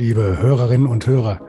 [0.00, 1.46] liebe Hörerinnen und Hörer.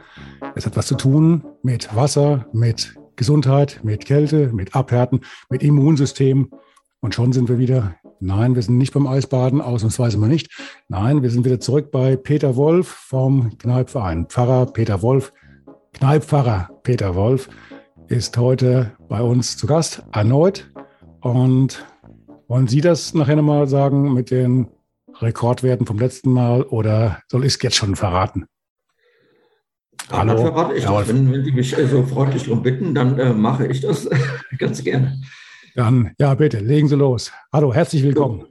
[0.55, 6.51] Es hat was zu tun mit Wasser, mit Gesundheit, mit Kälte, mit Abhärten, mit Immunsystem.
[6.99, 10.51] Und schon sind wir wieder, nein, wir sind nicht beim Eisbaden, ausnahmsweise mal nicht.
[10.89, 14.25] Nein, wir sind wieder zurück bei Peter Wolf vom Kneipverein.
[14.25, 15.31] Pfarrer Peter Wolf,
[15.93, 17.47] Kneippfarrer Peter Wolf
[18.09, 20.69] ist heute bei uns zu Gast, erneut.
[21.21, 21.85] Und
[22.49, 24.67] wollen Sie das nachher nochmal sagen mit den
[25.21, 28.45] Rekordwerten vom letzten Mal oder soll ich es jetzt schon verraten?
[30.09, 30.33] Hallo.
[30.33, 31.07] Dann verrate ich das.
[31.07, 34.09] Wenn, wenn Sie mich äh, so freundlich darum bitten, dann äh, mache ich das
[34.57, 35.21] ganz gerne.
[35.75, 37.31] Dann, ja, bitte, legen Sie los.
[37.53, 38.45] Hallo, herzlich willkommen.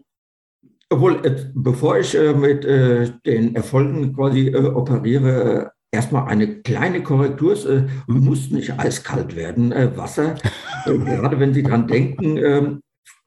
[0.88, 7.02] Obwohl, äh, bevor ich äh, mit äh, den Erfolgen quasi äh, operiere, erstmal eine kleine
[7.02, 7.52] Korrektur.
[7.52, 7.90] Es mhm.
[8.06, 10.36] muss nicht eiskalt werden, Wasser.
[10.86, 12.80] gerade wenn Sie dran denken, ähm,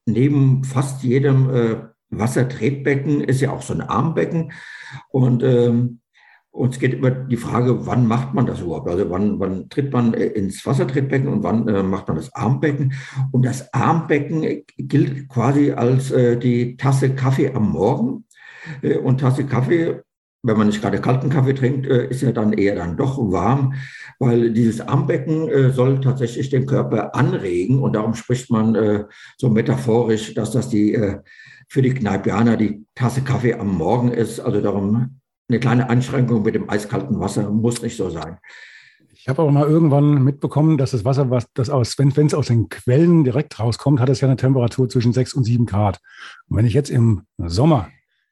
[0.06, 4.52] neben fast jedem Wassertretbecken ist ja auch so ein Armbecken.
[5.10, 6.00] Und ähm,
[6.54, 8.88] uns geht immer die Frage, wann macht man das überhaupt?
[8.88, 12.94] Also wann, wann tritt man äh, ins Wassertretbecken und wann äh, macht man das Armbecken?
[13.32, 18.24] Und das Armbecken gilt quasi als äh, die Tasse Kaffee am Morgen.
[18.82, 20.02] Äh, und Tasse Kaffee,
[20.44, 23.74] wenn man nicht gerade kalten Kaffee trinkt, äh, ist ja dann eher dann doch warm,
[24.20, 27.80] weil dieses Armbecken äh, soll tatsächlich den Körper anregen.
[27.80, 29.06] Und darum spricht man
[29.38, 30.96] so metaphorisch, dass das die
[31.74, 34.38] für die Kneipianer die Tasse Kaffee am Morgen ist.
[34.38, 38.38] Also darum eine kleine Einschränkung mit dem eiskalten Wasser muss nicht so sein.
[39.12, 42.46] Ich habe auch mal irgendwann mitbekommen, dass das Wasser, was das aus, wenn es aus
[42.46, 45.98] den Quellen direkt rauskommt, hat es ja eine Temperatur zwischen 6 und 7 Grad.
[46.48, 47.88] Und wenn ich jetzt im Sommer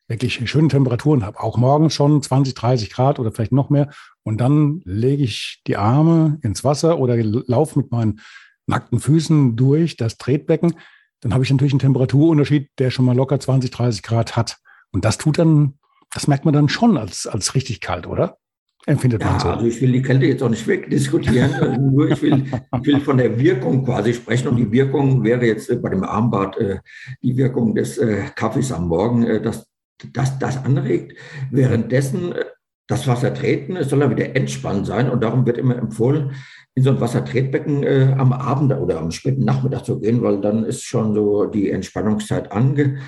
[0.06, 3.91] wirklich schöne Temperaturen habe, auch morgens schon 20, 30 Grad oder vielleicht noch mehr,
[4.22, 8.20] und dann lege ich die Arme ins Wasser oder laufe mit meinen
[8.69, 10.75] nackten Füßen durch das Tretbecken,
[11.22, 14.58] dann habe ich natürlich einen Temperaturunterschied, der schon mal locker 20, 30 Grad hat.
[14.90, 15.78] Und das tut dann,
[16.12, 18.36] das merkt man dann schon als, als richtig kalt, oder?
[18.84, 19.48] Empfindet ja, man so.
[19.48, 23.00] Also ich will die Kälte jetzt auch nicht wegdiskutieren, also nur ich will, ich will
[23.00, 24.48] von der Wirkung quasi sprechen.
[24.48, 26.80] Und die Wirkung wäre jetzt äh, bei dem Armbad äh,
[27.22, 29.68] die Wirkung des äh, Kaffees am Morgen, äh, dass
[30.12, 31.16] das, das anregt.
[31.52, 32.44] Währenddessen äh,
[32.88, 35.08] das Wasser treten, es soll dann wieder entspannt sein.
[35.08, 36.32] Und darum wird immer empfohlen,
[36.74, 40.64] in so ein Wassertretbecken äh, am Abend oder am späten Nachmittag zu gehen, weil dann
[40.64, 43.02] ist schon so die Entspannungszeit angelegt.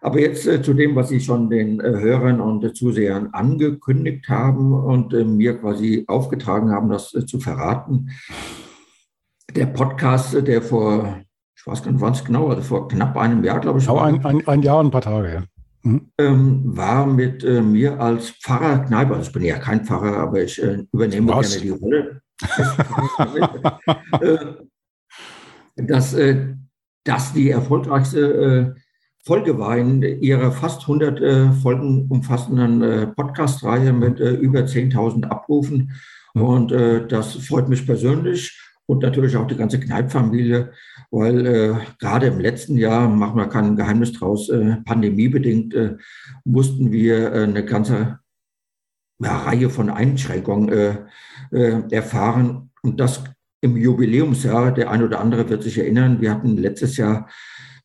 [0.00, 4.72] Aber jetzt äh, zu dem, was Sie schon den äh, Hörern und Zusehern angekündigt haben
[4.72, 8.10] und äh, mir quasi aufgetragen haben, das äh, zu verraten.
[9.54, 11.20] Der Podcast, der vor,
[11.56, 13.86] ich weiß gar nicht, wann es genau, also vor knapp einem Jahr, glaube ich.
[13.86, 15.42] Genau, ein, ein, ein Jahr und ein paar Tage, ja
[15.84, 16.10] Mhm.
[16.16, 20.42] Ähm, war mit äh, mir als Pfarrer Kneiper, also ich bin ja kein Pfarrer, aber
[20.42, 21.50] ich äh, übernehme Was?
[21.50, 22.22] gerne die Rolle,
[24.22, 24.38] äh,
[25.76, 26.54] dass äh,
[27.04, 28.80] das die erfolgreichste äh,
[29.26, 35.92] Folge war in ihrer fast 100 äh, Folgen umfassenden Podcast-Reihe mit über 10.000 Abrufen.
[36.34, 36.42] Mhm.
[36.42, 36.72] Und
[37.10, 40.72] das freut mich persönlich und natürlich auch die ganze Kneipfamilie,
[41.10, 45.96] weil äh, gerade im letzten Jahr, machen wir kein Geheimnis draus, äh, pandemiebedingt äh,
[46.44, 48.18] mussten wir äh, eine ganze
[49.22, 50.96] ja, Reihe von Einschränkungen äh,
[51.50, 53.24] äh, erfahren und das
[53.62, 54.72] im Jubiläumsjahr.
[54.74, 57.28] Der ein oder andere wird sich erinnern, wir hatten letztes Jahr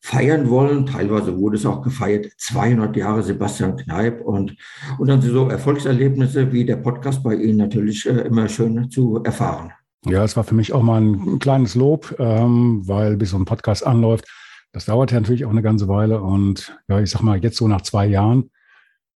[0.01, 0.85] feiern wollen.
[0.85, 4.57] Teilweise wurde es auch gefeiert, 200 Jahre Sebastian Kneip und,
[4.97, 9.71] und dann so Erfolgserlebnisse wie der Podcast bei Ihnen natürlich immer schön zu erfahren.
[10.05, 13.45] Ja, es war für mich auch mal ein kleines Lob, ähm, weil bis so ein
[13.45, 14.25] Podcast anläuft,
[14.71, 16.21] das dauert ja natürlich auch eine ganze Weile.
[16.21, 18.51] Und ja, ich sag mal, jetzt so nach zwei Jahren,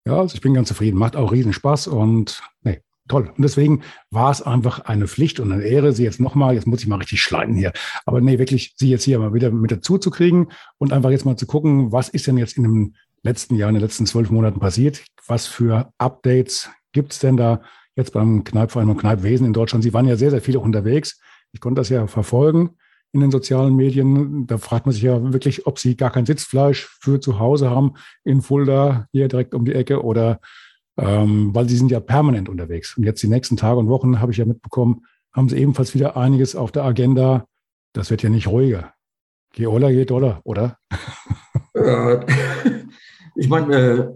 [0.06, 3.32] ja, also ich bin ganz zufrieden, macht auch riesen Spaß und nee, toll.
[3.36, 6.82] Und deswegen war es einfach eine Pflicht und eine Ehre, Sie jetzt nochmal, jetzt muss
[6.82, 7.72] ich mal richtig schleiten hier,
[8.06, 10.50] aber nee, wirklich Sie jetzt hier mal wieder mit dazu zu kriegen
[10.80, 13.76] und einfach jetzt mal zu gucken, was ist denn jetzt in dem letzten Jahr, in
[13.76, 15.04] den letzten zwölf Monaten passiert?
[15.28, 17.62] Was für Updates gibt's denn da?
[17.96, 19.84] Jetzt beim Kneipverein und Kneipwesen in Deutschland.
[19.84, 21.20] Sie waren ja sehr, sehr viele unterwegs.
[21.52, 22.72] Ich konnte das ja verfolgen
[23.12, 24.48] in den sozialen Medien.
[24.48, 27.94] Da fragt man sich ja wirklich, ob Sie gar kein Sitzfleisch für zu Hause haben
[28.24, 30.40] in Fulda, hier direkt um die Ecke oder
[30.98, 32.98] ähm, weil Sie sind ja permanent unterwegs.
[32.98, 36.18] Und jetzt die nächsten Tage und Wochen habe ich ja mitbekommen, haben Sie ebenfalls wieder
[36.18, 37.46] einiges auf der Agenda.
[37.94, 38.94] Das wird ja nicht ruhiger.
[39.56, 40.80] Je Oller, je doller, oder?
[43.36, 44.08] ich meine, äh,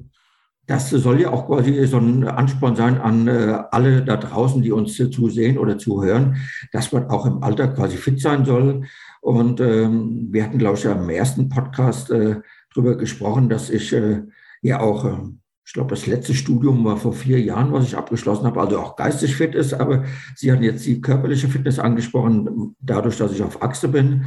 [0.67, 4.73] das soll ja auch quasi so ein Ansporn sein an äh, alle da draußen, die
[4.73, 6.37] uns zusehen oder zuhören,
[6.73, 8.83] dass man auch im Alter quasi fit sein soll.
[9.21, 12.41] Und ähm, wir hatten, glaube ich, im ersten Podcast äh,
[12.73, 14.23] darüber gesprochen, dass ich äh,
[14.61, 15.17] ja auch, äh,
[15.65, 18.97] ich glaube, das letzte Studium war vor vier Jahren, was ich abgeschlossen habe, also auch
[18.97, 19.73] geistig fit ist.
[19.73, 20.03] Aber
[20.35, 24.25] Sie haben jetzt die körperliche Fitness angesprochen, dadurch, dass ich auf Achse bin.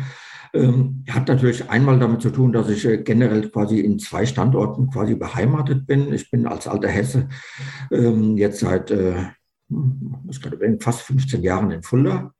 [0.52, 4.90] Ähm, hat natürlich einmal damit zu tun, dass ich äh, generell quasi in zwei Standorten
[4.90, 6.12] quasi beheimatet bin.
[6.12, 7.28] Ich bin als alter Hesse
[7.92, 9.26] ähm, jetzt seit äh,
[10.80, 12.34] fast 15 Jahren in Fulda.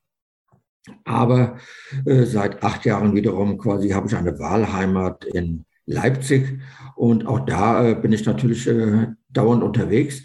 [1.04, 1.58] Aber
[2.04, 6.60] äh, seit acht Jahren wiederum quasi habe ich eine Wahlheimat in Leipzig.
[6.96, 10.22] Und auch da äh, bin ich natürlich äh, dauernd unterwegs.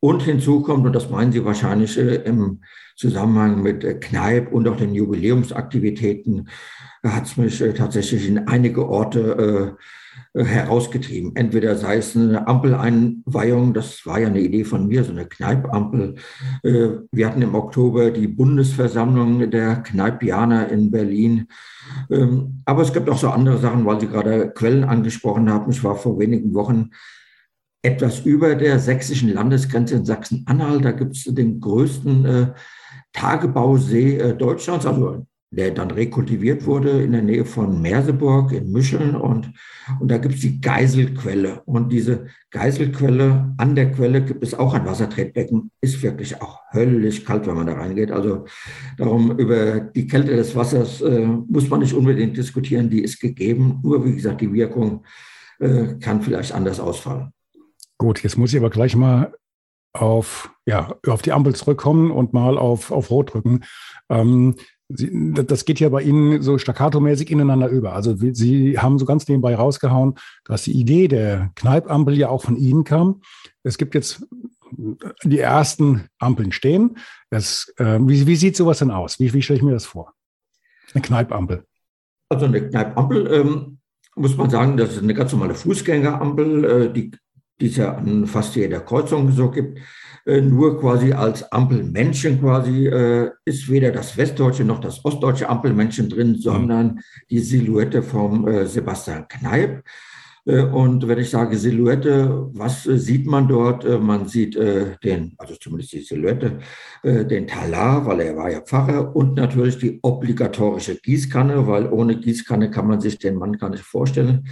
[0.00, 2.60] Und hinzu kommt, und das meinen Sie wahrscheinlich äh, im
[2.96, 6.48] Zusammenhang mit äh, Kneipp und auch den Jubiläumsaktivitäten,
[7.04, 9.76] hat es mich äh, tatsächlich in einige Orte
[10.34, 11.36] äh, äh, herausgetrieben.
[11.36, 16.16] Entweder sei es eine Ampeleinweihung, das war ja eine Idee von mir, so eine Kneipampel.
[16.62, 21.48] Wir hatten im Oktober die Bundesversammlung der Kneipianer in Berlin.
[22.10, 25.70] Ähm, aber es gibt auch so andere Sachen, weil Sie gerade Quellen angesprochen haben.
[25.70, 26.90] Ich war vor wenigen Wochen
[27.82, 30.84] etwas über der sächsischen Landesgrenze in Sachsen-Anhalt.
[30.84, 32.54] Da gibt es den größten
[33.12, 39.52] Tagebausee Deutschlands, also der dann rekultiviert wurde in der Nähe von Merseburg in Müscheln und,
[40.00, 41.62] und da gibt es die Geiselquelle.
[41.64, 47.24] Und diese Geiselquelle, an der Quelle gibt es auch ein Wassertretbecken, ist wirklich auch höllisch
[47.24, 48.10] kalt, wenn man da reingeht.
[48.10, 48.44] Also
[48.98, 53.80] darum über die Kälte des Wassers äh, muss man nicht unbedingt diskutieren, die ist gegeben.
[53.82, 55.04] Nur wie gesagt, die Wirkung
[55.60, 57.30] äh, kann vielleicht anders ausfallen.
[57.98, 59.32] Gut, jetzt muss ich aber gleich mal
[59.94, 63.60] auf, ja, auf die Ampel zurückkommen und mal auf, auf Rot drücken.
[64.10, 64.56] Ähm,
[64.88, 67.94] Sie, das geht ja bei Ihnen so staccato-mäßig ineinander über.
[67.94, 70.14] Also Sie haben so ganz nebenbei rausgehauen,
[70.44, 73.22] dass die Idee der Kneipampel ja auch von Ihnen kam.
[73.62, 74.26] Es gibt jetzt
[75.22, 76.98] die ersten Ampeln stehen.
[77.30, 79.18] Das, äh, wie, wie, sieht sowas denn aus?
[79.18, 80.12] Wie, wie stelle ich mir das vor?
[80.92, 81.64] Eine Kneipampel.
[82.28, 83.78] Also eine Kneipampel ähm,
[84.16, 87.10] muss man sagen, das ist eine ganz normale Fußgängerampel, äh, die,
[87.60, 89.78] die es ja an fast jeder Kreuzung so gibt.
[90.26, 96.08] Äh, nur quasi als Ampelmännchen quasi äh, ist weder das westdeutsche noch das ostdeutsche Ampelmännchen
[96.08, 97.00] drin, sondern
[97.30, 99.84] die Silhouette vom äh, Sebastian Kneip.
[100.46, 103.88] Und wenn ich sage Silhouette, was sieht man dort?
[104.02, 104.54] Man sieht
[105.02, 106.58] den, also zumindest die Silhouette,
[107.02, 112.70] den Talar, weil er war ja Pfarrer und natürlich die obligatorische Gießkanne, weil ohne Gießkanne
[112.70, 114.46] kann man sich den Mann gar nicht vorstellen.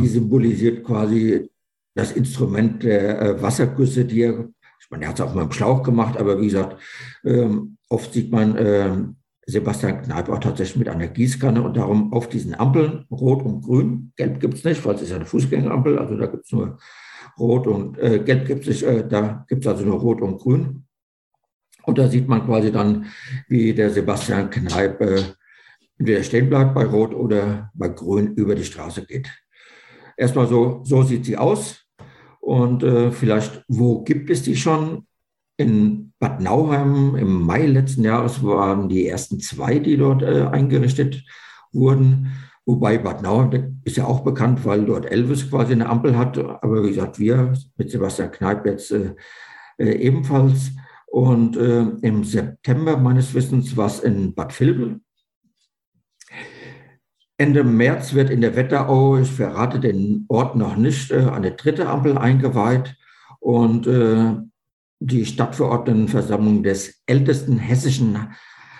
[0.00, 1.48] Die symbolisiert quasi
[1.94, 4.48] das Instrument der Wassergüsse, die er
[4.80, 6.80] ich meine, er hat es auch mal im Schlauch gemacht, aber wie gesagt,
[7.24, 8.96] ähm, oft sieht man äh,
[9.46, 14.12] Sebastian Kneip auch tatsächlich mit einer Gießkanne und darum auf diesen Ampeln, rot und grün,
[14.16, 16.78] gelb gibt es nicht, weil es ist eine Fußgängerampel, also da gibt es nur
[17.38, 20.84] rot und äh, gelb gibt es, äh, da gibt es also nur rot und grün.
[21.84, 23.06] Und da sieht man quasi dann,
[23.48, 25.22] wie der Sebastian Kneip äh,
[25.98, 29.30] entweder stehen bleibt bei Rot oder bei Grün über die Straße geht.
[30.16, 31.85] Erstmal so, so sieht sie aus.
[32.46, 35.08] Und äh, vielleicht, wo gibt es die schon?
[35.56, 41.24] In Bad Nauheim im Mai letzten Jahres waren die ersten zwei, die dort äh, eingerichtet
[41.72, 42.30] wurden.
[42.64, 46.38] Wobei Bad Nauheim ist ja auch bekannt, weil dort Elvis quasi eine Ampel hat.
[46.38, 49.16] Aber wie gesagt, wir mit Sebastian Kneip jetzt äh,
[49.78, 50.70] äh ebenfalls.
[51.06, 55.00] Und äh, im September meines Wissens war es in Bad Vilbel.
[57.38, 61.86] Ende März wird in der Wetterau, ich verrate den Ort noch nicht, äh, eine dritte
[61.86, 62.96] Ampel eingeweiht
[63.40, 64.36] und äh,
[65.00, 68.28] die Stadtverordnetenversammlung des ältesten hessischen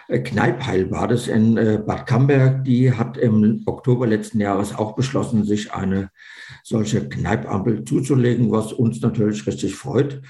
[0.08, 6.10] äh, Kneippheilbades in Bad Camberg, die hat im Oktober letzten Jahres auch beschlossen, sich eine
[6.62, 10.22] solche Kneipampel zuzulegen, was uns natürlich richtig freut.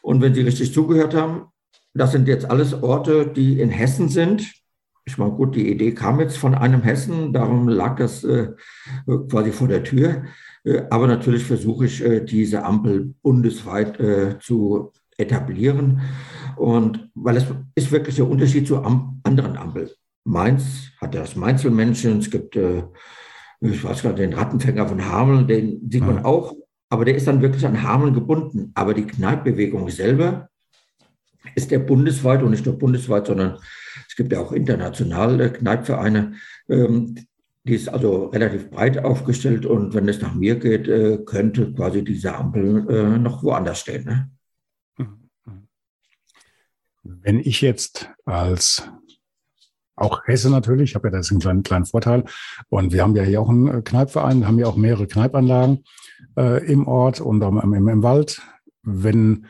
[0.00, 1.46] Und wenn Sie richtig zugehört haben,
[1.92, 4.46] das sind jetzt alles Orte, die in Hessen sind
[5.08, 8.48] ich meine, gut, die Idee kam jetzt von einem Hessen, darum lag das äh,
[9.30, 10.24] quasi vor der Tür.
[10.64, 16.02] Äh, aber natürlich versuche ich, äh, diese Ampel bundesweit äh, zu etablieren.
[16.56, 19.88] Und weil es ist wirklich der Unterschied zu am anderen Ampeln.
[20.24, 22.82] Mainz hat ja das Mainzelmännchen, es gibt, äh,
[23.60, 26.54] ich weiß gar nicht, den Rattenfänger von Hameln, den sieht man auch,
[26.90, 28.72] aber der ist dann wirklich an Hameln gebunden.
[28.74, 30.50] Aber die Kneippbewegung selber
[31.54, 33.56] ist der bundesweit und nicht nur bundesweit, sondern
[34.18, 36.34] gibt ja auch internationale Kneipvereine,
[36.68, 37.14] ähm,
[37.64, 42.04] die ist also relativ breit aufgestellt und wenn es nach mir geht, äh, könnte quasi
[42.04, 44.04] diese Ampel äh, noch woanders stehen.
[44.04, 44.30] Ne?
[47.02, 48.90] Wenn ich jetzt als
[49.94, 52.24] auch Hesse natürlich, ich habe ja das einen kleinen, kleinen Vorteil
[52.68, 55.84] und wir haben ja hier auch einen Kneipverein, haben ja auch mehrere Kneipanlagen.
[56.36, 58.42] äh, im Ort und im, im, im Wald.
[58.82, 59.46] Wenn,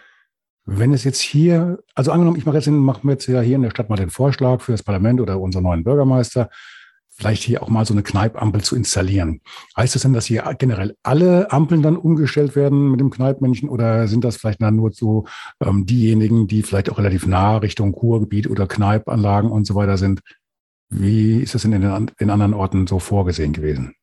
[0.70, 3.70] wenn es jetzt hier, also angenommen, ich mache jetzt, wir jetzt ja hier in der
[3.70, 6.50] Stadt mal den Vorschlag für das Parlament oder unseren neuen Bürgermeister,
[7.08, 9.40] vielleicht hier auch mal so eine Kneipampel zu installieren.
[9.78, 14.08] Heißt das denn, dass hier generell alle Ampeln dann umgestellt werden mit dem Kneipmännchen oder
[14.08, 15.24] sind das vielleicht dann nur so
[15.64, 20.20] ähm, diejenigen, die vielleicht auch relativ nah Richtung Kurgebiet oder Kneipanlagen und so weiter sind?
[20.90, 23.94] Wie ist das in den in anderen Orten so vorgesehen gewesen?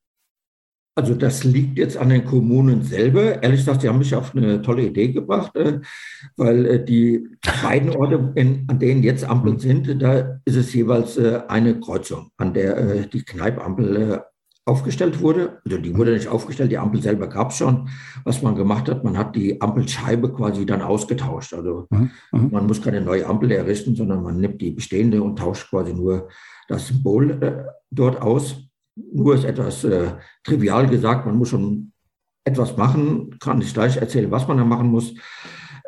[0.98, 3.44] Also das liegt jetzt an den Kommunen selber.
[3.44, 5.82] Ehrlich gesagt, die haben mich auf eine tolle Idee gebracht, äh,
[6.38, 7.28] weil äh, die
[7.62, 12.54] beiden Orte, an denen jetzt Ampeln sind, da ist es jeweils äh, eine Kreuzung, an
[12.54, 14.24] der die Kneipampel
[14.64, 15.62] aufgestellt wurde.
[15.66, 17.90] Also die wurde nicht aufgestellt, die Ampel selber gab es schon.
[18.24, 21.54] Was man gemacht hat, man hat die Ampelscheibe quasi dann ausgetauscht.
[21.54, 22.12] Also mhm.
[22.32, 22.52] mhm.
[22.52, 26.30] man muss keine neue Ampel errichten, sondern man nimmt die bestehende und tauscht quasi nur
[26.70, 28.66] das Symbol dort aus.
[28.96, 30.12] Nur ist etwas äh,
[30.44, 31.92] trivial gesagt, man muss schon
[32.46, 35.14] etwas machen, kann ich gleich erzählen, was man da machen muss.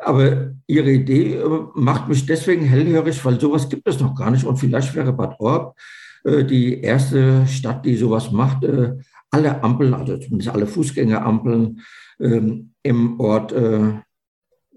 [0.04, 4.44] Aber Ihre Idee äh, macht mich deswegen hellhörig, weil sowas gibt es noch gar nicht.
[4.44, 5.76] Und vielleicht wäre Bad Orb
[6.24, 8.64] äh, die erste Stadt, die sowas macht.
[8.64, 8.96] Äh,
[9.30, 11.80] alle Ampeln, also zumindest alle Fußgängerampeln
[12.20, 13.92] ähm, im Ort äh,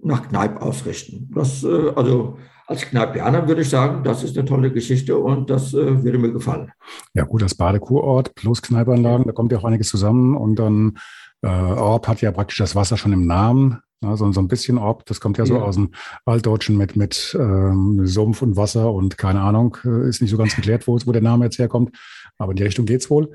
[0.04, 1.30] nach Kneipp ausrichten.
[1.34, 2.38] Das, äh, also
[2.72, 6.32] als Kneipianer würde ich sagen, das ist eine tolle Geschichte und das äh, würde mir
[6.32, 6.72] gefallen.
[7.14, 10.98] Ja, gut, das Badekurort plus Kneipanlagen, da kommt ja auch einiges zusammen und dann
[11.42, 13.80] äh, Orb hat ja praktisch das Wasser schon im Namen.
[14.04, 15.62] Also so ein bisschen Orb, das kommt ja so ja.
[15.62, 15.92] aus dem
[16.26, 20.56] Altdeutschen mit, mit ähm, Sumpf und Wasser und keine Ahnung, äh, ist nicht so ganz
[20.56, 21.96] geklärt, wo, wo der Name jetzt herkommt,
[22.38, 23.32] aber in die Richtung geht es wohl.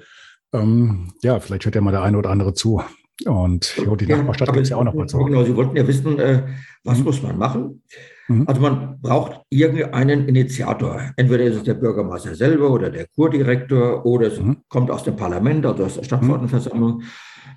[0.53, 2.83] Ähm, ja, vielleicht hört ja mal der eine oder andere zu.
[3.27, 5.19] Und jo, die ja, Nachbarstadt gibt es ja auch noch mal zu.
[5.19, 6.43] Genau, Sie wollten ja wissen, äh,
[6.85, 7.05] was mhm.
[7.05, 7.83] muss man machen?
[8.29, 8.45] Mhm.
[8.47, 11.13] Also man braucht irgendeinen Initiator.
[11.17, 14.59] Entweder ist es der Bürgermeister selber oder der Kurdirektor oder es mhm.
[14.69, 17.03] kommt aus dem Parlament, also aus der Stadtverordnetenversammlung.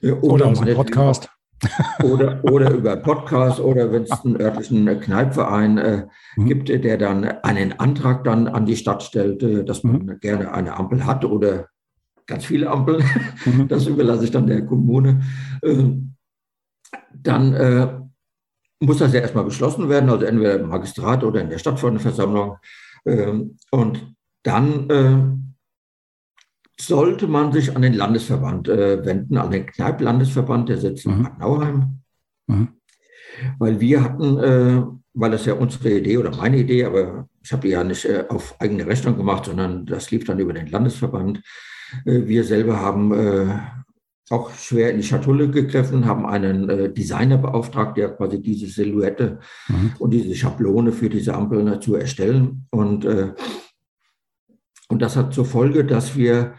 [0.01, 1.29] Äh, oder, oder aus dem Podcast.
[2.03, 6.07] oder, oder über Podcast oder wenn es einen örtlichen Kneipverein äh,
[6.37, 6.45] mhm.
[6.45, 10.19] gibt, der dann einen Antrag dann an die Stadt stellt, äh, dass man mhm.
[10.19, 11.67] gerne eine Ampel hat oder
[12.27, 13.03] ganz viele Ampeln.
[13.45, 13.67] Mhm.
[13.67, 15.21] Das überlasse ich dann der Kommune.
[15.61, 15.95] Äh,
[17.13, 18.08] dann
[18.79, 22.57] muss das ja erstmal beschlossen werden, also entweder im Magistrat oder in der Stadtverordnetenversammlung.
[23.05, 30.69] Ähm, und dann äh, sollte man sich an den Landesverband äh, wenden, an den Kneipp-Landesverband,
[30.69, 31.23] der sitzt in mhm.
[31.23, 32.01] Bad Nauheim.
[32.47, 32.67] Mhm.
[33.57, 34.83] Weil wir hatten, äh,
[35.13, 38.59] weil das ja unsere Idee oder meine Idee, aber ich habe die ja nicht auf
[38.61, 41.41] eigene Rechnung gemacht, sondern das lief dann über den Landesverband.
[42.05, 43.11] wir selber haben
[44.29, 49.39] auch schwer in die Schatulle gegriffen, haben einen äh, Designer beauftragt, der quasi diese Silhouette
[49.67, 49.93] mhm.
[49.97, 52.67] und diese Schablone für diese Ampel zu erstellen.
[52.69, 53.33] Und, äh,
[54.87, 56.53] und das hat zur Folge, dass wir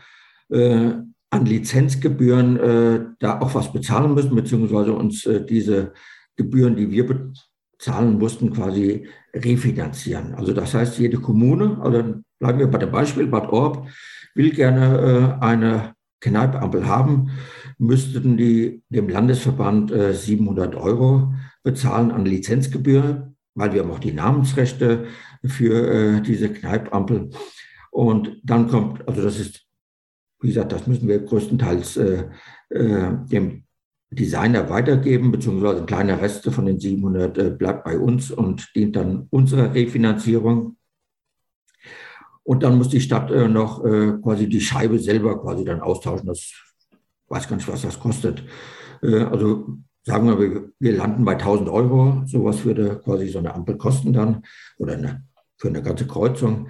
[0.51, 0.95] äh,
[1.31, 5.93] an Lizenzgebühren äh, da auch was bezahlen müssen, beziehungsweise uns äh, diese
[6.37, 10.35] Gebühren, die wir bezahlen mussten, quasi refinanzieren.
[10.35, 13.87] Also das heißt, jede Kommune, also bleiben wir bei dem Beispiel, Bad Orb,
[14.35, 17.31] will gerne äh, eine Kneipampel haben,
[17.81, 21.33] müssten die dem Landesverband äh, 700 Euro
[21.63, 25.07] bezahlen an Lizenzgebühr, weil wir haben auch die Namensrechte
[25.45, 27.31] für äh, diese Kneipampel.
[27.91, 29.67] Und dann kommt, also das ist,
[30.41, 32.29] wie gesagt, das müssen wir größtenteils äh,
[32.71, 33.65] äh dem
[34.11, 38.97] Designer weitergeben, beziehungsweise ein kleiner Rest von den 700 äh, bleibt bei uns und dient
[38.97, 40.77] dann unserer Refinanzierung.
[42.43, 46.27] Und dann muss die Stadt äh, noch äh, quasi die Scheibe selber quasi dann austauschen.
[46.27, 46.53] Das
[47.31, 48.45] weiß gar nicht, was das kostet.
[49.03, 52.23] Äh, also sagen wir, wir, wir landen bei 1000 Euro.
[52.27, 54.43] Sowas würde quasi so eine Ampel kosten dann
[54.79, 55.25] oder eine,
[55.57, 56.69] für eine ganze Kreuzung.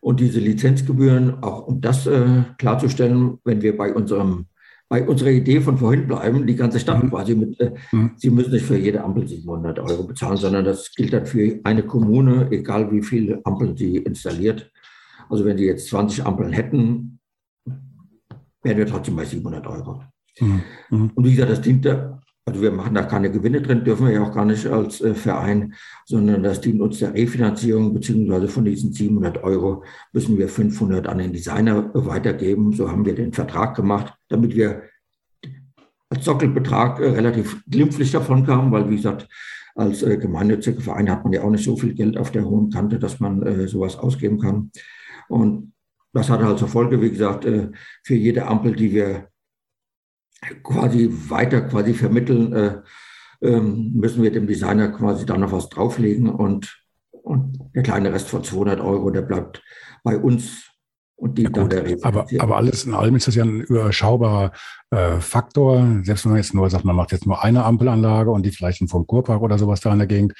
[0.00, 4.46] Und diese Lizenzgebühren, auch um das äh, klarzustellen, wenn wir bei unserem
[4.92, 7.10] bei unserer Idee von vorhin bleiben, die ganze Stadt mhm.
[7.10, 8.10] quasi mit, äh, mhm.
[8.16, 11.84] Sie müssen nicht für jede Ampel 700 Euro bezahlen, sondern das gilt dann für eine
[11.84, 14.72] Kommune, egal wie viele Ampeln sie installiert.
[15.28, 17.19] Also wenn Sie jetzt 20 Ampeln hätten,
[18.62, 20.02] wären wir trotzdem bei 700 Euro.
[20.40, 20.62] Mhm.
[20.90, 21.10] mhm.
[21.14, 24.14] Und wie gesagt, das dient da, also wir machen da keine Gewinne drin, dürfen wir
[24.14, 25.74] ja auch gar nicht als äh, Verein,
[26.06, 31.18] sondern das dient uns der Refinanzierung, beziehungsweise von diesen 700 Euro müssen wir 500 an
[31.18, 32.72] den Designer weitergeben.
[32.72, 34.82] So haben wir den Vertrag gemacht, damit wir
[36.08, 39.28] als Sockelbetrag äh, relativ glimpflich davon kamen, weil wie gesagt,
[39.76, 42.70] als äh, gemeinnütziger Verein hat man ja auch nicht so viel Geld auf der hohen
[42.70, 44.70] Kante, dass man äh, sowas ausgeben kann.
[45.28, 45.72] Und
[46.12, 47.70] das hat halt zur Folge, wie gesagt, äh,
[48.02, 49.28] für jede Ampel, die wir
[50.62, 52.82] quasi weiter quasi vermitteln, äh,
[53.42, 58.28] ähm, müssen wir dem Designer quasi da noch was drauflegen und, und der kleine Rest
[58.28, 59.62] von 200 Euro, der bleibt
[60.02, 60.70] bei uns
[61.16, 64.52] Und die ja, gut, aber, aber alles in allem ist das ja ein überschaubarer
[64.90, 66.00] äh, Faktor.
[66.02, 68.88] Selbst wenn man jetzt nur sagt, man macht jetzt nur eine Ampelanlage und die vielleicht
[68.90, 70.32] vom Kurpark oder sowas da in der Gegend,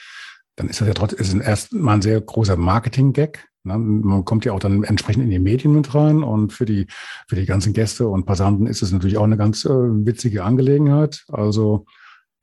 [0.57, 3.50] dann ist das ja trotzdem erstmal ein sehr großer Marketing-Gag.
[3.65, 3.79] Ne?
[3.79, 6.87] Man kommt ja auch dann entsprechend in die Medien mit rein und für die,
[7.29, 11.25] für die ganzen Gäste und Passanten ist es natürlich auch eine ganz äh, witzige Angelegenheit.
[11.29, 11.85] Also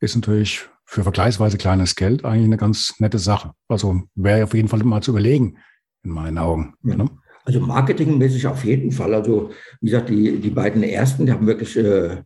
[0.00, 3.52] ist natürlich für vergleichsweise kleines Geld eigentlich eine ganz nette Sache.
[3.68, 5.58] Also wäre auf jeden Fall mal zu überlegen,
[6.02, 6.74] in meinen Augen.
[6.82, 6.96] Ja.
[6.96, 7.10] Ne?
[7.44, 9.14] Also marketingmäßig auf jeden Fall.
[9.14, 12.22] Also wie gesagt, die, die beiden ersten, die haben wirklich äh,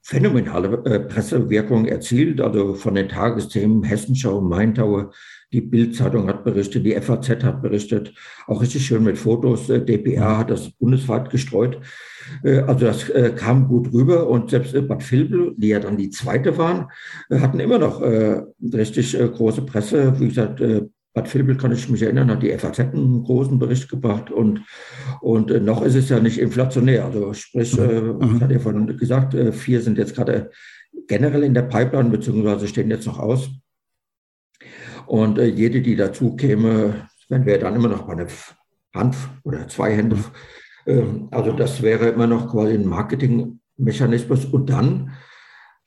[0.00, 2.40] phänomenale äh, Pressewirkung erzielt.
[2.40, 5.10] Also von den Tagesthemen Hessenschau, Maintaue,
[5.52, 8.14] die Bildzeitung hat berichtet, die FAZ hat berichtet,
[8.46, 9.68] auch richtig schön mit Fotos.
[9.68, 11.80] Äh, DPA hat das bundesweit gestreut.
[12.42, 16.56] Äh, also das kam gut rüber und selbst Bad Vilbel, die ja dann die zweite
[16.56, 16.88] waren,
[17.30, 20.18] hatten immer noch richtig große Presse.
[20.18, 20.62] Wie gesagt,
[21.14, 24.62] Bad Vilbel kann ich mich erinnern, hat die FAZ einen großen Bericht gebracht und,
[25.20, 27.04] und noch ist es ja nicht inflationär.
[27.04, 28.36] Also sprich, mhm.
[28.36, 30.50] ich hatte ja vorhin gesagt, vier sind jetzt gerade
[31.08, 33.50] generell in der Pipeline, beziehungsweise stehen jetzt noch aus.
[35.06, 38.26] Und äh, jede, die dazu käme, wenn wir dann immer noch bei einer
[38.94, 40.16] Hand oder zwei Hände.
[40.86, 44.46] Äh, also das wäre immer noch quasi ein Marketingmechanismus.
[44.46, 45.12] Und dann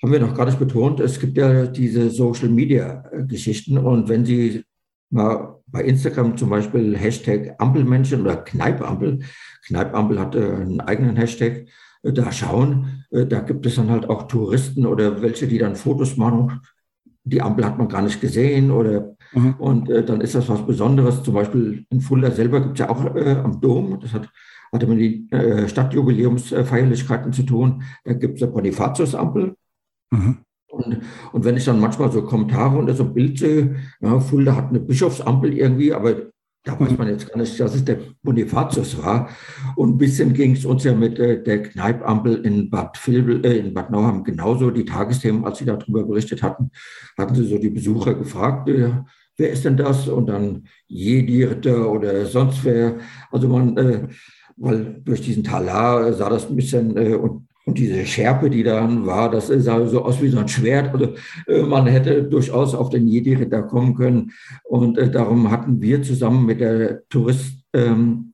[0.02, 3.78] haben wir noch gar nicht betont, es gibt ja diese Social-Media-Geschichten.
[3.78, 4.64] Und wenn Sie
[5.10, 9.20] mal bei Instagram zum Beispiel Hashtag Ampelmenschen oder Kneipampel,
[9.66, 11.68] Kneipampel hat äh, einen eigenen Hashtag,
[12.04, 15.76] äh, da schauen, äh, da gibt es dann halt auch Touristen oder welche, die dann
[15.76, 16.62] Fotos machen
[17.28, 19.56] die Ampel hat man gar nicht gesehen oder mhm.
[19.58, 21.24] und dann ist das was Besonderes.
[21.24, 24.30] Zum Beispiel in Fulda selber gibt es ja auch äh, am Dom, das hat,
[24.72, 29.56] hatte mit die äh, Stadtjubiläumsfeierlichkeiten zu tun, da gibt es eine Bonifatius-Ampel.
[30.12, 30.45] Mhm.
[30.86, 31.02] Und,
[31.34, 34.70] und wenn ich dann manchmal so Kommentare unter so ein Bild sehe, ja, Fulda hat
[34.70, 36.16] eine Bischofsampel irgendwie, aber
[36.66, 39.30] da weiß man jetzt gar nicht, dass es der Bonifatius war.
[39.76, 43.60] Und ein bisschen ging es uns ja mit äh, der Kneipampel in Bad Vilbel, äh,
[43.60, 44.72] in Bad Nauheim genauso.
[44.72, 46.72] Die Tagesthemen, als sie darüber berichtet hatten,
[47.18, 48.90] hatten sie so die Besucher gefragt, äh,
[49.38, 50.08] wer ist denn das?
[50.08, 52.98] Und dann Jedi-Ritter oder sonst wer.
[53.32, 54.08] Also man, äh,
[54.58, 59.08] weil durch diesen Talar sah das ein bisschen äh, und und diese Schärpe, die dann
[59.08, 60.94] war, das sah so aus wie so ein Schwert.
[60.94, 61.16] Also
[61.48, 64.32] äh, man hätte durchaus auf den Jedi-Ritter kommen können.
[64.64, 68.34] Und äh, darum hatten wir zusammen mit der Tourist, ähm,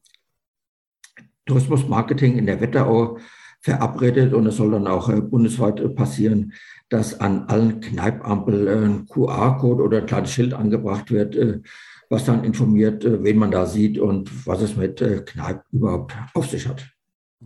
[1.45, 3.19] Tourismusmarketing in der Wetterau
[3.61, 6.51] verabredet und es soll dann auch äh, bundesweit passieren,
[6.89, 11.37] dass an allen Kneipampel äh, ein QR-Code oder ein kleines Schild angebracht wird,
[12.09, 16.67] was dann informiert, wen man da sieht und was es mit Kneipp überhaupt auf sich
[16.67, 16.91] hat.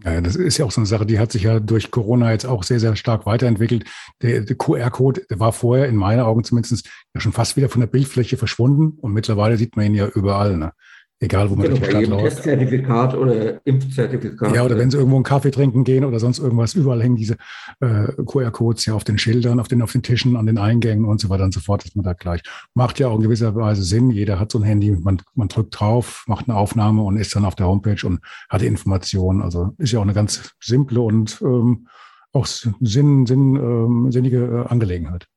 [0.04, 2.46] Ja, das ist ja auch so eine Sache, die hat sich ja durch Corona jetzt
[2.46, 3.86] auch sehr, sehr stark weiterentwickelt.
[4.22, 7.88] Der, der QR-Code war vorher in meinen Augen zumindest ja schon fast wieder von der
[7.88, 10.58] Bildfläche verschwunden und mittlerweile sieht man ihn ja überall.
[10.58, 10.74] Ne?
[11.22, 12.36] Egal, wo man genau, durch die Stadt läuft.
[12.36, 14.54] Testzertifikat oder Impfzertifikat.
[14.54, 17.38] Ja, oder wenn Sie irgendwo einen Kaffee trinken gehen oder sonst irgendwas, überall hängen diese
[17.80, 21.22] äh, QR-Codes ja auf den Schildern, auf den, auf den Tischen, an den Eingängen und
[21.22, 22.42] so weiter und so fort, dass man da gleich.
[22.74, 24.12] Macht ja auch in gewisser Weise Sinn.
[24.12, 27.46] Jeder hat so ein Handy, man, man drückt drauf, macht eine Aufnahme und ist dann
[27.46, 29.42] auf der Homepage und hat die Informationen.
[29.42, 31.88] Also ist ja auch eine ganz simple und ähm,
[32.34, 35.28] auch sinn, sinn, ähm, sinnige äh, Angelegenheit.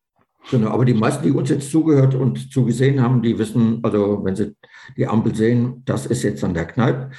[0.50, 4.34] Genau, aber die meisten, die uns jetzt zugehört und zugesehen haben, die wissen, also wenn
[4.34, 4.56] sie
[4.96, 7.10] die Ampel sehen, das ist jetzt an der Kneipe,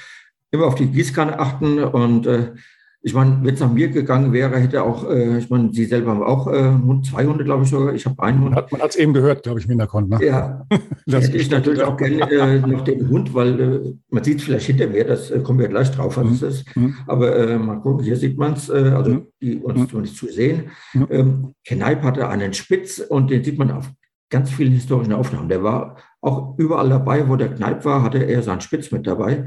[0.50, 2.52] immer auf die Gießkanne achten und äh,
[3.02, 6.10] ich meine, wenn es nach mir gegangen wäre, hätte auch, äh, ich meine, Sie selber
[6.10, 7.94] haben auch äh, Hund, zwei Hunde, glaube ich sogar.
[7.94, 8.54] Ich habe einen Hund.
[8.54, 10.10] man hat es eben gehört, glaube ich, im Hintergrund.
[10.10, 10.18] Ne?
[10.22, 10.66] Ja,
[11.06, 14.44] das hätte ich natürlich auch gerne äh, noch den Hund, weil äh, man sieht es
[14.44, 16.32] vielleicht hinter mir, das äh, kommen wir gleich drauf, was mhm.
[16.32, 16.76] es ist.
[16.76, 16.96] Mhm.
[17.06, 19.26] Aber äh, mal gucken, hier sieht man es, also mhm.
[19.40, 19.88] die uns mhm.
[19.88, 20.64] zumindest zu sehen.
[20.92, 21.06] Mhm.
[21.10, 23.90] Ähm, Kneip hatte einen Spitz und den sieht man auf
[24.28, 25.48] ganz vielen historischen Aufnahmen.
[25.48, 29.46] Der war auch überall dabei, wo der Kneip war, hatte er seinen Spitz mit dabei.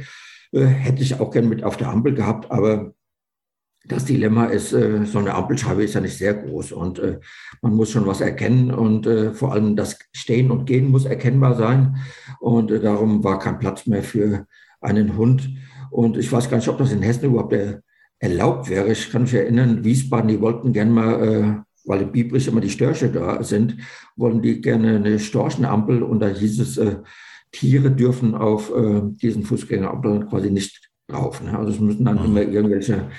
[0.54, 2.94] Äh, hätte ich auch gerne mit auf der Ampel gehabt, aber
[3.86, 7.20] das Dilemma ist, äh, so eine Ampelscheibe ist ja nicht sehr groß und äh,
[7.62, 11.98] man muss schon was erkennen und vor allem das Stehen und Gehen muss erkennbar sein
[12.40, 14.46] und darum war kein Platz mehr für
[14.80, 15.50] einen Hund.
[15.90, 17.56] Und ich weiß gar nicht, ob das in Hessen überhaupt
[18.20, 18.92] erlaubt wäre.
[18.92, 23.10] Ich kann mich erinnern, Wiesbaden, die wollten gerne mal, weil in Biebrich immer die Störche
[23.10, 23.78] da sind,
[24.16, 26.82] wollen die gerne eine Storchenampel und da hieß es,
[27.52, 28.72] Tiere dürfen auf
[29.22, 31.44] diesen Fußgängerampeln quasi nicht drauf.
[31.44, 31.58] Ne?
[31.58, 32.26] Also es müssen dann mhm.
[32.26, 33.10] immer irgendwelche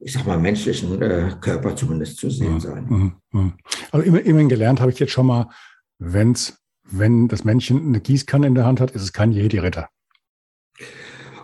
[0.00, 2.60] ich sag mal, menschlichen äh, Körper zumindest zu sehen mhm.
[2.60, 2.86] sein.
[2.88, 3.12] Mhm.
[3.32, 3.52] mhm.
[3.92, 5.50] Also immer, immerhin gelernt habe ich jetzt schon mal,
[5.98, 9.88] wenn's, wenn das Männchen eine Gießkanne in der Hand hat, ist es kein Jedi-Ritter.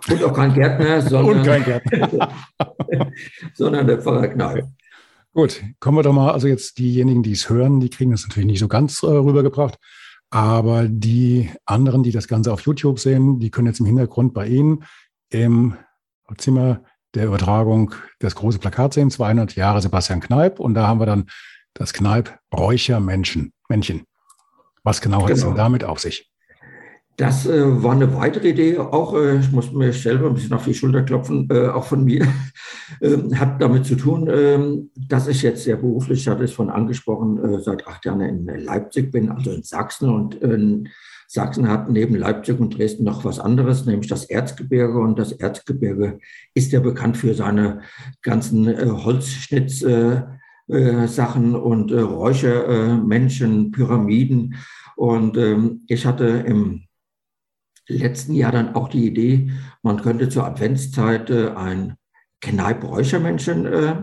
[0.09, 2.33] Und auch kein Gärtner, sondern, kein Gärtner.
[3.55, 4.73] sondern der Pfarrer Knall.
[5.37, 8.47] Gut, kommen wir doch mal, also jetzt diejenigen, die es hören, die kriegen das natürlich
[8.47, 9.77] nicht so ganz äh, rübergebracht.
[10.31, 14.47] Aber die anderen, die das Ganze auf YouTube sehen, die können jetzt im Hintergrund bei
[14.47, 14.85] Ihnen
[15.29, 15.77] im
[16.47, 16.83] wir
[17.15, 20.59] der Übertragung das große Plakat sehen, 200 Jahre Sebastian Kneip.
[20.59, 21.27] Und da haben wir dann
[21.75, 23.53] das Kneip Räuchermännchen.
[23.69, 24.05] Männchen.
[24.85, 25.29] Was genau, genau.
[25.29, 25.63] hat es denn genau.
[25.63, 26.31] damit auf sich?
[27.17, 30.65] Das äh, war eine weitere Idee, auch, äh, ich muss mir selber ein bisschen auf
[30.65, 32.27] die Schulter klopfen, äh, auch von mir,
[33.01, 36.69] ähm, hat damit zu tun, ähm, dass ich jetzt sehr beruflich, ich hatte es von
[36.69, 40.11] angesprochen, äh, seit acht Jahren in Leipzig bin, also in Sachsen.
[40.11, 40.91] Und in
[41.27, 44.99] Sachsen hat neben Leipzig und Dresden noch was anderes, nämlich das Erzgebirge.
[44.99, 46.19] Und das Erzgebirge
[46.53, 47.81] ist ja bekannt für seine
[48.21, 50.35] ganzen äh, Holzschnitzsachen
[50.69, 54.57] äh, und Räuchermenschen, Pyramiden.
[54.97, 56.83] Und ähm, ich hatte im
[57.89, 59.51] letzten Jahr dann auch die Idee,
[59.83, 61.95] man könnte zur Adventszeit äh, ein
[62.41, 63.97] Kneipp-Räuchermännchen äh,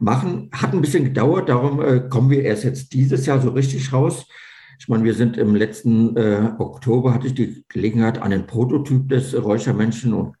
[0.00, 0.50] machen.
[0.52, 4.26] Hat ein bisschen gedauert, darum äh, kommen wir erst jetzt dieses Jahr so richtig raus.
[4.78, 9.34] Ich meine, wir sind im letzten äh, Oktober, hatte ich die Gelegenheit, einen Prototyp des
[9.34, 10.36] Räuchermännchen und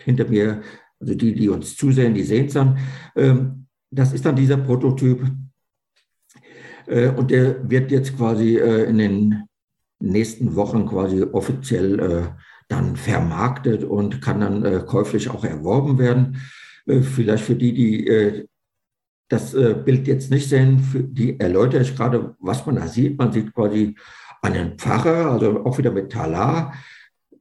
[0.00, 0.62] hinter mir,
[1.00, 2.78] also die, die uns zusehen, die sehen es dann.
[3.16, 5.24] Ähm, das ist dann dieser Prototyp.
[6.86, 9.44] Äh, und der wird jetzt quasi äh, in den
[10.10, 12.22] nächsten Wochen quasi offiziell äh,
[12.68, 16.40] dann vermarktet und kann dann äh, käuflich auch erworben werden.
[16.86, 18.46] Äh, vielleicht für die, die
[19.30, 23.18] das Bild jetzt nicht sehen, für die erläutere ich gerade, was man da sieht.
[23.18, 23.96] Man sieht quasi
[24.42, 26.74] einen Pfarrer, also auch wieder mit Talar,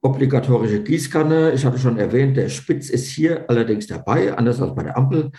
[0.01, 1.51] obligatorische Gießkanne.
[1.51, 5.31] Ich hatte schon erwähnt, der Spitz ist hier allerdings dabei, anders als bei der Ampel.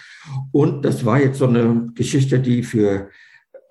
[0.52, 3.08] Und das war jetzt so eine Geschichte, die für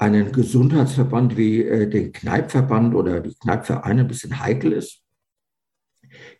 [0.03, 5.01] einen Gesundheitsverband wie äh, den Kneipverband oder die Kneipvereine ein bisschen heikel ist.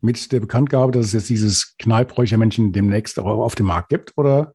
[0.00, 4.54] mit der Bekanntgabe, dass es jetzt dieses Kneippräuchermännchen demnächst auch auf dem Markt gibt, oder?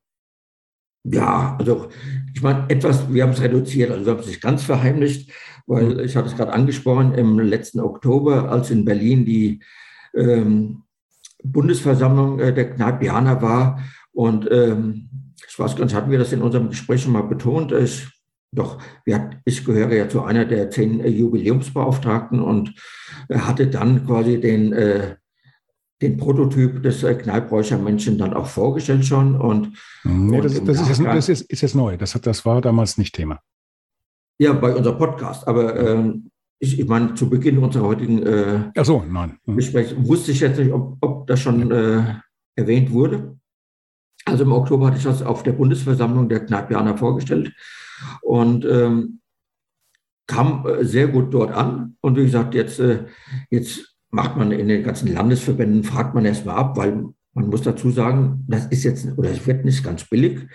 [1.09, 1.87] Ja, also
[2.33, 5.31] ich meine, etwas, wir haben es reduziert, also wir haben es nicht ganz verheimlicht,
[5.65, 5.99] weil mhm.
[6.01, 9.61] ich hatte es gerade angesprochen, im letzten Oktober, als in Berlin die
[10.15, 10.83] ähm,
[11.43, 13.79] Bundesversammlung äh, der Kneipianer war
[14.11, 15.09] und ähm,
[15.47, 18.07] ich weiß gar nicht, hatten wir das in unserem Gespräch schon mal betont, ich,
[18.51, 22.73] doch, wir, ich gehöre ja zu einer der zehn äh, Jubiläumsbeauftragten und
[23.29, 25.15] äh, hatte dann quasi den äh,
[26.01, 29.35] den Prototyp des äh, Kneippräuchermännchen dann auch vorgestellt schon.
[29.35, 31.97] Und, nee, das, und das, ist, jetzt, das ist, ist, jetzt neu.
[31.97, 33.41] Das, hat, das war damals nicht Thema.
[34.39, 35.47] Ja, bei unserem Podcast.
[35.47, 36.29] Aber ähm,
[36.59, 39.39] ich, ich meine, zu Beginn unserer heutigen äh, Ach so, nein.
[39.45, 39.57] Mhm.
[39.57, 42.19] Gesprächs wusste ich jetzt nicht, ob, ob das schon äh,
[42.55, 43.37] erwähnt wurde.
[44.25, 47.53] Also im Oktober hatte ich das auf der Bundesversammlung der Kneipianer vorgestellt
[48.21, 49.21] und ähm,
[50.27, 51.97] kam äh, sehr gut dort an.
[52.01, 53.05] Und wie gesagt, jetzt, äh,
[53.49, 57.03] jetzt macht man in den ganzen Landesverbänden, fragt man erstmal ab, weil
[57.37, 60.47] man muss dazu sagen, das ist jetzt oder es wird nicht ganz billig,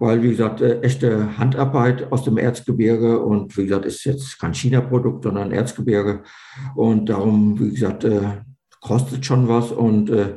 [0.00, 4.52] weil wie gesagt, äh, echte Handarbeit aus dem Erzgebirge und wie gesagt, ist jetzt kein
[4.52, 6.24] China-Produkt, sondern Erzgebirge
[6.74, 8.42] und darum, wie gesagt, äh,
[8.80, 10.34] kostet schon was und äh,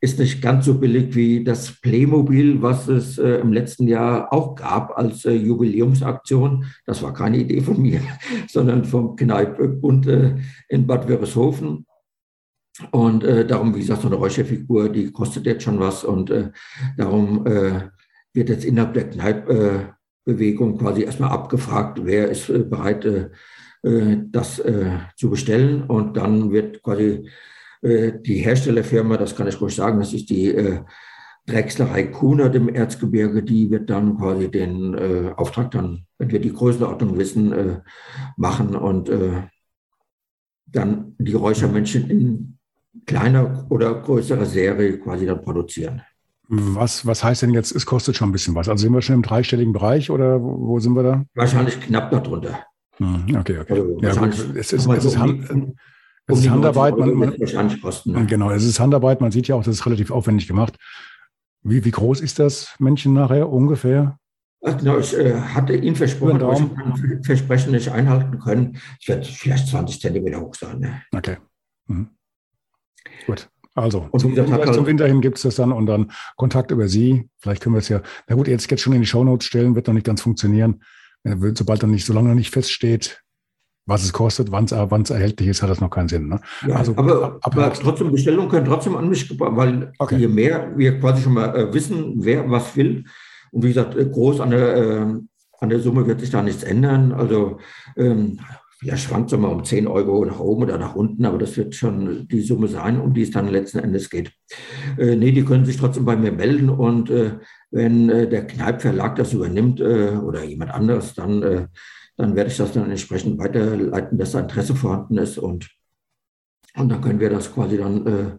[0.00, 4.96] ist nicht ganz so billig wie das Playmobil, was es im letzten Jahr auch gab
[4.96, 6.64] als Jubiläumsaktion.
[6.86, 8.00] Das war keine Idee von mir,
[8.48, 10.36] sondern vom Kneippbund äh,
[10.68, 11.84] in Bad Wörishofen.
[12.90, 16.04] Und äh, darum, wie gesagt, so eine Räucherfigur, die kostet jetzt schon was.
[16.04, 16.50] Und äh,
[16.96, 17.88] darum äh,
[18.32, 23.30] wird jetzt innerhalb der Kneipe Bewegung quasi erstmal abgefragt, wer ist äh, bereit, äh,
[23.82, 24.62] äh, das
[25.16, 25.82] zu bestellen.
[25.84, 27.28] Und dann wird quasi
[27.82, 30.54] die Herstellerfirma, das kann ich ruhig sagen, das ist die
[31.46, 34.94] Drechslerei Kunert im Erzgebirge, die wird dann quasi den
[35.34, 37.80] Auftrag dann, wenn wir die Größenordnung wissen,
[38.36, 39.10] machen und
[40.66, 42.58] dann die Räuchermännchen in
[43.10, 46.02] kleiner oder größerer Serie quasi dann produzieren.
[46.48, 48.68] Was, was heißt denn jetzt, es kostet schon ein bisschen was?
[48.68, 51.24] Also sind wir schon im dreistelligen Bereich oder wo, sind wir da?
[51.34, 52.66] Wahrscheinlich knapp darunter.
[52.96, 53.72] Hm, okay, okay.
[53.72, 54.34] Also ja, gut.
[54.56, 55.48] Es ist, es ist, Hand,
[56.26, 56.96] es ist Handarbeit.
[56.96, 58.26] Man, man, kosten, ne?
[58.26, 59.20] Genau, es ist Handarbeit.
[59.20, 60.76] Man sieht ja auch, das ist relativ aufwendig gemacht.
[61.62, 64.18] Wie, wie groß ist das Männchen nachher ungefähr?
[64.62, 68.76] Genau, ich äh, hatte ihn versprochen, aber ich Versprechen nicht einhalten können.
[69.00, 70.80] Es wird vielleicht 20 Zentimeter hoch sein.
[70.80, 71.02] Ne?
[71.12, 71.36] Okay.
[71.86, 72.10] Mhm.
[73.26, 73.48] Gut.
[73.74, 76.88] Also, und zum, halt zum Winter hin gibt es das dann und dann Kontakt über
[76.88, 77.28] Sie.
[77.38, 79.86] Vielleicht können wir es ja, na gut, jetzt, jetzt schon in die Shownotes stellen, wird
[79.86, 80.82] noch nicht ganz funktionieren.
[81.54, 83.22] Sobald dann nicht, solange noch nicht feststeht,
[83.86, 86.28] was es kostet, wann es erhältlich ist, hat das noch keinen Sinn.
[86.28, 86.40] Ne?
[86.66, 90.16] Ja, also, aber, ab, aber trotzdem, Bestellungen können trotzdem an mich, weil okay.
[90.16, 93.04] je mehr wir quasi schon mal äh, wissen, wer was will,
[93.52, 95.06] und wie gesagt, äh, groß an der, äh,
[95.60, 97.12] an der Summe wird sich da nichts ändern.
[97.12, 97.58] Also
[97.96, 98.40] ähm,
[98.82, 101.74] ja, schwankt so mal um 10 Euro nach oben oder nach unten, aber das wird
[101.74, 104.32] schon die Summe sein, um die es dann letzten Endes geht.
[104.98, 107.38] Äh, nee, die können sich trotzdem bei mir melden und äh,
[107.70, 111.66] wenn äh, der Kneipverlag das übernimmt äh, oder jemand anderes, dann, äh,
[112.16, 115.68] dann werde ich das dann entsprechend weiterleiten, dass da Interesse vorhanden ist und,
[116.74, 118.38] und dann können wir das quasi dann äh,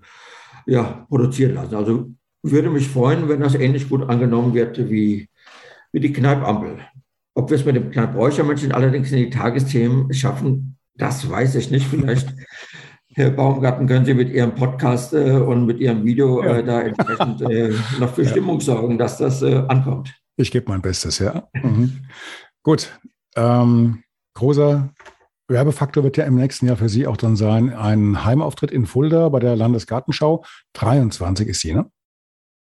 [0.66, 1.76] ja, produzieren lassen.
[1.76, 5.30] Also würde mich freuen, wenn das ähnlich gut angenommen wird wie,
[5.92, 6.80] wie die Kneipampel.
[7.42, 11.72] Ob wir es mit dem kleinen Bräuchermännchen allerdings in die Tagesthemen schaffen, das weiß ich
[11.72, 11.88] nicht.
[11.88, 12.32] Vielleicht,
[13.16, 17.42] Herr Baumgarten, können Sie mit Ihrem Podcast äh, und mit Ihrem Video äh, da entsprechend
[17.42, 20.14] äh, noch für Stimmung sorgen, dass das äh, ankommt.
[20.36, 21.48] Ich gebe mein Bestes, ja.
[21.64, 22.02] Mhm.
[22.62, 22.96] Gut.
[23.36, 24.04] Ähm,
[24.36, 24.94] großer
[25.48, 29.30] Werbefaktor wird ja im nächsten Jahr für Sie auch dann sein, ein Heimauftritt in Fulda
[29.30, 30.46] bei der Landesgartenschau.
[30.74, 31.90] 23 ist sie, ne?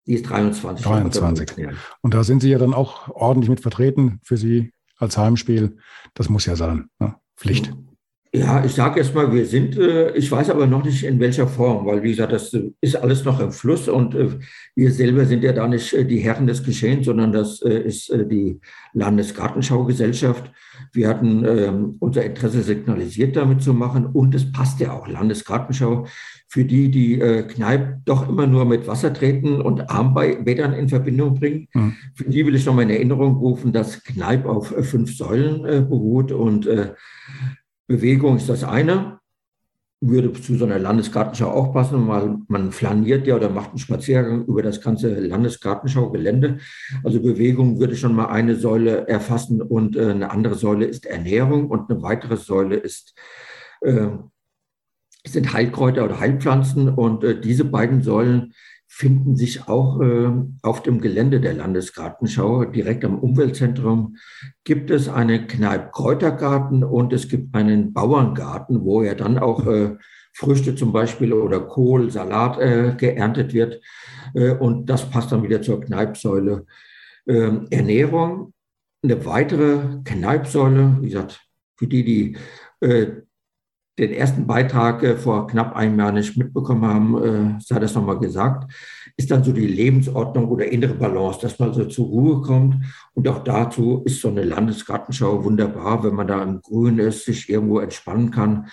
[0.06, 0.84] Die ist 23.
[0.84, 1.68] 23.
[2.00, 5.76] Und da sind Sie ja dann auch ordentlich mit vertreten für Sie als Heimspiel.
[6.14, 6.88] Das muss ja sein.
[6.98, 7.14] Ne?
[7.36, 7.72] Pflicht.
[8.34, 11.46] Ja, ich sage erst mal, wir sind, äh, ich weiß aber noch nicht in welcher
[11.46, 14.30] Form, weil wie gesagt, das ist alles noch im Fluss und äh,
[14.74, 18.58] wir selber sind ja da nicht äh, die Herren des Geschehens, sondern das ist die
[18.94, 20.50] Landesgartenschaugesellschaft.
[20.94, 25.06] Wir hatten ähm, unser Interesse signalisiert, damit zu machen und es passt ja auch.
[25.06, 26.06] Landesgartenschau
[26.52, 31.36] für die, die äh, Kneipp doch immer nur mit Wasser treten und Armbädern in Verbindung
[31.36, 31.66] bringen.
[31.72, 31.94] Mhm.
[32.14, 35.64] Für die will ich noch mal in Erinnerung rufen, dass Kneipp auf äh, fünf Säulen
[35.64, 36.92] äh, beruht und äh,
[37.86, 39.18] Bewegung ist das eine.
[40.02, 44.44] Würde zu so einer Landesgartenschau auch passen, weil man flaniert ja oder macht einen Spaziergang
[44.44, 46.58] über das ganze Landesgartenschau-Gelände.
[47.02, 51.70] Also Bewegung würde schon mal eine Säule erfassen und äh, eine andere Säule ist Ernährung
[51.70, 53.14] und eine weitere Säule ist
[53.80, 54.08] äh,
[55.26, 58.54] sind Heilkräuter oder Heilpflanzen und äh, diese beiden Säulen
[58.94, 60.30] finden sich auch äh,
[60.60, 62.66] auf dem Gelände der Landesgartenschau.
[62.66, 64.16] Direkt am Umweltzentrum
[64.64, 69.96] gibt es einen Kneipp-Kräutergarten und es gibt einen Bauerngarten, wo ja dann auch äh,
[70.34, 73.80] Früchte zum Beispiel oder Kohl, Salat äh, geerntet wird.
[74.34, 76.66] Äh, und das passt dann wieder zur Kneipsäule.
[77.26, 78.52] Ähm, Ernährung,
[79.02, 81.40] eine weitere Kneipsäule, wie gesagt,
[81.76, 82.36] für die, die
[82.80, 83.22] äh,
[83.98, 87.22] den ersten Beitrag äh, vor knapp einem Jahr nicht mitbekommen haben,
[87.58, 88.72] äh, sei das nochmal gesagt,
[89.16, 92.76] ist dann so die Lebensordnung oder innere Balance, dass man so zur Ruhe kommt.
[93.14, 97.48] Und auch dazu ist so eine Landesgartenschau wunderbar, wenn man da im Grün ist, sich
[97.50, 98.68] irgendwo entspannen kann.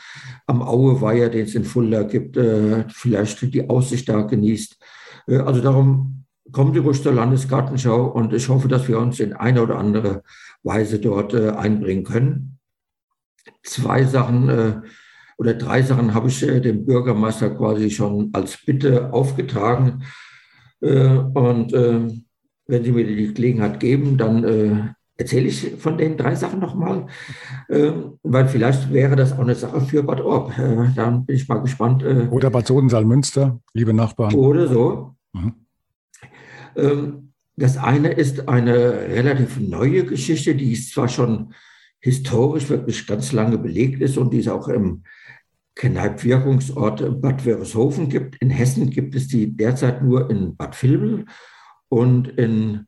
[0.48, 4.78] Am Aueweiher, den es in Fulda gibt, äh, vielleicht die Aussicht da genießt.
[5.28, 9.34] Äh, also darum kommt die ruhig zur Landesgartenschau und ich hoffe, dass wir uns in
[9.34, 10.24] eine oder andere
[10.64, 12.60] Weise dort äh, einbringen können.
[13.64, 14.82] Zwei Sachen äh,
[15.40, 20.04] oder drei Sachen habe ich äh, dem Bürgermeister quasi schon als Bitte aufgetragen.
[20.82, 22.08] Äh, und äh,
[22.68, 27.08] wenn Sie mir die Gelegenheit geben, dann äh, erzähle ich von den drei Sachen nochmal,
[27.70, 30.54] äh, weil vielleicht wäre das auch eine Sache für Bad Orb.
[30.96, 32.04] Dann bin ich mal gespannt.
[32.04, 34.36] oder Bad Sodensaal-Münster, liebe Nachbarn.
[34.36, 35.16] Oder so.
[35.32, 35.54] Mhm.
[36.76, 38.74] Ähm, das eine ist eine
[39.08, 41.54] relativ neue Geschichte, die ist zwar schon
[42.00, 45.04] historisch wirklich ganz lange belegt ist und die ist auch im
[45.76, 48.36] Kneipp-Wirkungsort Bad Wörishofen gibt.
[48.42, 51.26] In Hessen gibt es die derzeit nur in Bad Vilbel
[51.88, 52.86] und in,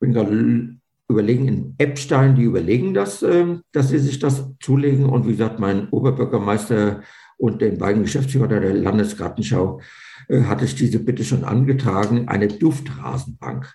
[0.00, 5.06] bin überlegen, in Eppstein, die überlegen das, ähm, dass sie sich das zulegen.
[5.06, 7.02] Und wie gesagt, mein Oberbürgermeister
[7.36, 9.80] und den beiden Geschäftsführer der Landesgartenschau
[10.28, 13.74] äh, hatte ich diese Bitte schon angetragen, eine Duftrasenbank.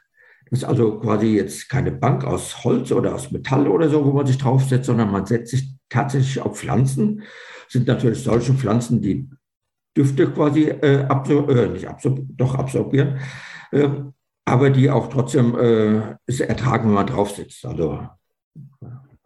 [0.50, 4.12] Das ist also quasi jetzt keine Bank aus Holz oder aus Metall oder so, wo
[4.12, 7.24] man sich draufsetzt, sondern man setzt sich tatsächlich auf Pflanzen.
[7.68, 9.30] Sind natürlich solche Pflanzen, die
[9.96, 13.20] Düfte quasi äh, absor äh, nicht absor doch absorbieren,
[13.72, 13.90] äh,
[14.46, 17.66] aber die auch trotzdem äh, es ertragen, wenn man drauf sitzt.
[17.66, 18.08] Also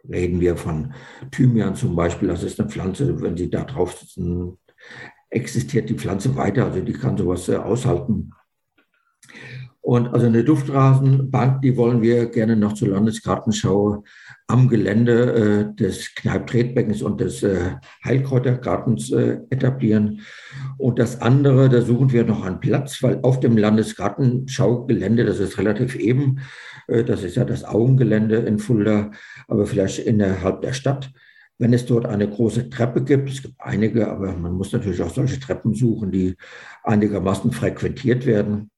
[0.10, 0.94] reden wir von
[1.32, 4.58] Thymian zum Beispiel, das ist eine Pflanze, wenn Sie da drauf sitzen,
[5.30, 8.32] existiert die Pflanze weiter, also die kann sowas äh, aushalten.
[9.84, 14.06] Und also eine Duftrasenbank, die wollen wir gerne noch zur Landesgartenschau
[14.48, 20.22] am Gelände äh, des Kneipp-Tretbeckens und des äh, Heilkräutergartens äh, etablieren.
[20.78, 25.58] Und das andere, da suchen wir noch einen Platz, weil auf dem Landesgartenschaugelände, das ist
[25.58, 26.40] relativ eben,
[26.88, 29.12] äh, das ist ja das Augengelände in Fulda,
[29.50, 31.12] aber vielleicht innerhalb der Stadt,
[31.58, 35.14] wenn es dort eine große Treppe gibt, es gibt einige, aber man muss natürlich auch
[35.14, 36.38] solche Treppen suchen, die
[36.84, 38.70] einigermaßen frequentiert werden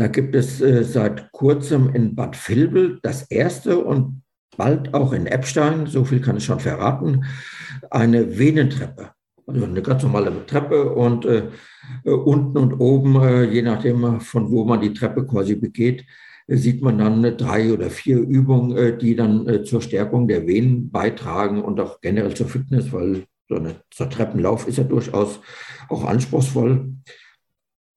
[0.00, 4.22] da gibt es äh, seit kurzem in Bad Vilbel das erste und
[4.56, 7.24] bald auch in Eppstein, so viel kann ich schon verraten,
[7.90, 9.10] eine Venentreppe.
[9.46, 11.48] Also eine ganz normale Treppe und äh,
[12.04, 16.04] äh unten und oben, äh, je nachdem von wo man die Treppe quasi begeht,
[16.46, 20.90] sieht man dann drei oder vier Übungen, äh, die dann äh, zur Stärkung der Venen
[20.90, 23.74] beitragen und auch generell zur Fitness, weil so ein
[24.10, 25.40] Treppenlauf ist ja durchaus
[25.88, 26.94] auch anspruchsvoll.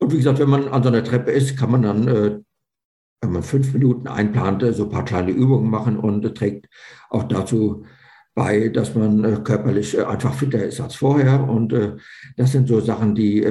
[0.04, 2.40] Und wie gesagt, wenn man an so einer Treppe ist, kann man dann, äh,
[3.22, 6.68] wenn man fünf Minuten einplant, so ein paar kleine Übungen machen und trägt
[7.10, 7.86] auch dazu
[8.36, 11.48] bei, dass man äh, körperlich äh, einfach fitter ist als vorher.
[11.48, 11.74] Und
[12.36, 13.48] das sind so Sachen, die,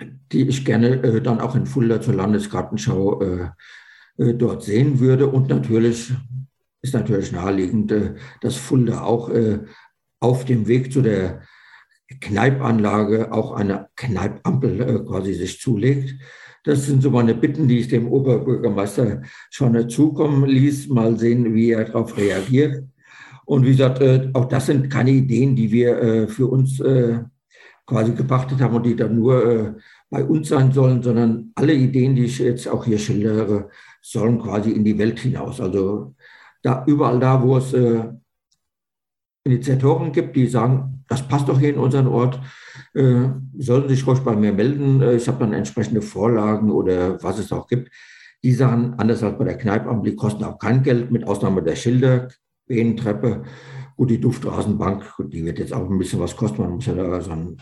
[0.00, 3.52] die ich gerne dann auch in Fulda zur Landesgartenschau
[4.16, 5.26] dort sehen würde.
[5.26, 6.10] Und natürlich
[6.80, 7.92] ist natürlich naheliegend,
[8.40, 9.30] dass Fulda auch
[10.20, 11.42] auf dem Weg zu der
[12.20, 16.14] Kneipanlage auch eine Kneipampel äh, quasi sich zulegt.
[16.64, 20.88] Das sind so meine Bitten, die ich dem Oberbürgermeister schon zukommen ließ.
[20.88, 22.84] Mal sehen, wie er darauf reagiert.
[23.44, 27.18] Und wie gesagt, äh, auch das sind keine Ideen, die wir äh, für uns äh,
[27.86, 29.72] quasi gepachtet haben und die dann nur äh,
[30.08, 33.70] bei uns sein sollen, sondern alle Ideen, die ich jetzt auch hier schildere,
[34.00, 35.60] sollen quasi in die Welt hinaus.
[35.60, 36.14] Also
[36.62, 38.04] da überall da, wo es äh,
[39.44, 42.40] Initiatoren gibt, die sagen, das passt doch hier in unseren Ort,
[42.94, 45.02] äh, sollen sich ruhig bei mir melden.
[45.02, 47.90] Äh, ich habe dann entsprechende Vorlagen oder was es auch gibt.
[48.42, 51.76] Die Sachen, anders als bei der Kneipampel, die kosten auch kein Geld, mit Ausnahme der
[51.76, 52.28] Schilder,
[52.66, 53.42] Behnentreppe.
[53.96, 56.62] Gut, die Duftrasenbank, die wird jetzt auch ein bisschen was kosten.
[56.62, 57.58] Man muss ja da so ein,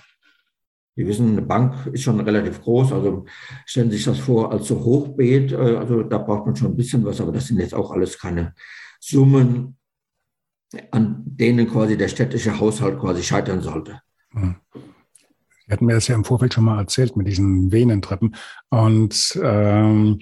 [0.95, 3.25] wir wissen, eine Bank ist schon relativ groß, also
[3.67, 6.77] stellen Sie sich das vor als so Hochbeet, äh, also da braucht man schon ein
[6.77, 8.55] bisschen was, aber das sind jetzt auch alles keine
[9.01, 9.77] Summen,
[10.91, 14.01] an denen quasi der städtische Haushalt quasi scheitern sollte.
[14.33, 14.57] Hm.
[15.71, 18.35] Sie hatten mir das ja im Vorfeld schon mal erzählt mit diesen Venentreppen.
[18.71, 20.19] Und ähm,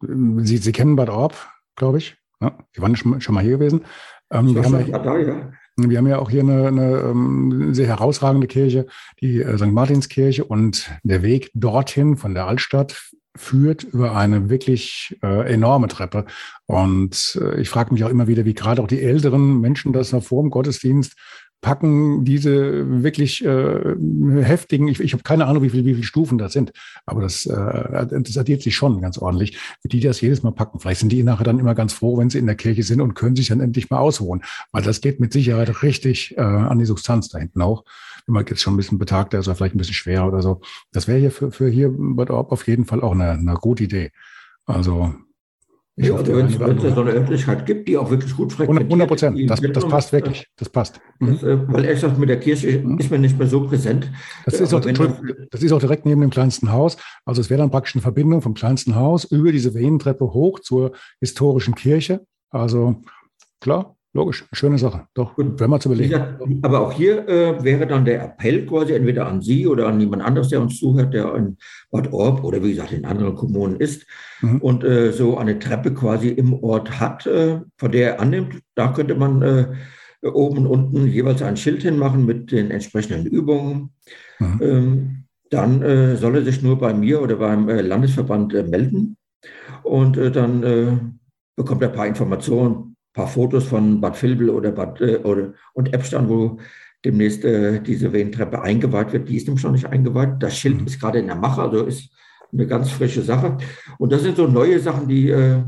[0.00, 1.34] Sie, Sie kennen Bad Orb,
[1.76, 2.16] glaube ich.
[2.40, 3.84] Ja, Sie waren schon, schon mal hier gewesen.
[4.30, 5.52] Ähm, wir, haben ja, da, ja.
[5.76, 8.86] wir haben ja auch hier eine, eine ähm, sehr herausragende Kirche,
[9.20, 9.66] die äh, St.
[9.66, 10.44] Martinskirche.
[10.44, 16.26] Und der Weg dorthin von der Altstadt führt über eine wirklich äh, enorme Treppe.
[16.66, 20.12] Und äh, ich frage mich auch immer wieder, wie gerade auch die älteren Menschen das
[20.12, 21.16] noch vor dem Gottesdienst
[21.62, 23.94] packen, diese wirklich äh,
[24.42, 26.72] heftigen, ich, ich habe keine Ahnung, wie viele wie viel Stufen das sind,
[27.06, 30.80] aber das, äh, das addiert sich schon ganz ordentlich, wie die das jedes Mal packen.
[30.80, 33.14] Vielleicht sind die nachher dann immer ganz froh, wenn sie in der Kirche sind und
[33.14, 34.42] können sich dann endlich mal ausruhen,
[34.72, 37.84] weil das geht mit Sicherheit richtig äh, an die Substanz da hinten auch
[38.26, 40.60] wenn man jetzt schon ein bisschen betagter ist oder vielleicht ein bisschen schwerer oder so.
[40.92, 43.84] Das wäre hier für, für hier Bad Orb auf jeden Fall auch eine, eine gute
[43.84, 44.10] Idee.
[44.66, 45.14] Also
[45.94, 48.86] ich ja, hoffe, wenn es so eine Öffentlichkeit gibt, die auch wirklich gut frequentiert.
[48.86, 51.00] 100 Prozent, das, das passt wirklich, das passt.
[51.18, 51.32] Mhm.
[51.32, 52.98] Das, äh, weil ehrlich gesagt, mit der Kirche mhm.
[52.98, 54.10] ist mir nicht mehr so präsent.
[54.46, 56.96] Das ist, auch, das ist auch direkt neben dem kleinsten Haus.
[57.26, 60.92] Also es wäre dann praktisch eine Verbindung vom kleinsten Haus über diese Venentreppe hoch zur
[61.20, 62.24] historischen Kirche.
[62.48, 63.02] Also
[63.60, 65.06] klar, Logisch, schöne Sache.
[65.14, 65.58] Doch, Gut.
[65.58, 66.12] wenn man zu überlegen.
[66.12, 70.00] Ja, aber auch hier äh, wäre dann der Appell quasi entweder an Sie oder an
[70.00, 71.56] jemand anderes, der uns zuhört, der in
[71.90, 74.06] Bad Orb oder wie gesagt in anderen Kommunen ist
[74.42, 74.58] mhm.
[74.58, 78.60] und äh, so eine Treppe quasi im Ort hat, äh, von der er annimmt.
[78.74, 79.68] Da könnte man äh,
[80.22, 83.94] oben und unten jeweils ein Schild hinmachen mit den entsprechenden Übungen.
[84.38, 84.60] Mhm.
[84.60, 89.16] Ähm, dann äh, soll er sich nur bei mir oder beim äh, Landesverband melden
[89.82, 91.18] und dann
[91.56, 95.92] bekommt er ein paar Informationen paar Fotos von Bad Vilbel oder Bad äh, oder, und
[95.92, 96.58] Eppstein, wo
[97.04, 99.28] demnächst äh, diese Venentreppe eingeweiht wird.
[99.28, 100.42] Die ist nämlich noch nicht eingeweiht.
[100.42, 100.86] Das Schild mhm.
[100.86, 102.10] ist gerade in der Mache, also ist
[102.52, 103.58] eine ganz frische Sache.
[103.98, 105.62] Und das sind so neue Sachen, die äh,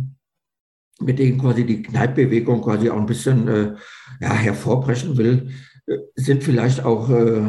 [1.01, 3.75] mit denen quasi die Kneippbewegung quasi auch ein bisschen äh,
[4.21, 5.51] ja, hervorbrechen will,
[5.87, 7.43] äh, sind vielleicht auch äh,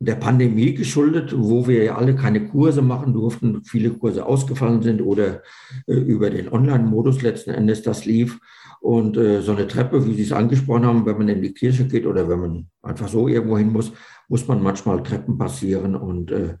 [0.00, 5.00] der Pandemie geschuldet, wo wir ja alle keine Kurse machen durften, viele Kurse ausgefallen sind
[5.00, 5.42] oder
[5.86, 8.38] äh, über den Online-Modus letzten Endes das lief.
[8.80, 11.86] Und äh, so eine Treppe, wie Sie es angesprochen haben, wenn man in die Kirche
[11.86, 13.92] geht oder wenn man einfach so irgendwo hin muss,
[14.28, 15.96] muss man manchmal Treppen passieren.
[15.96, 16.56] Und äh,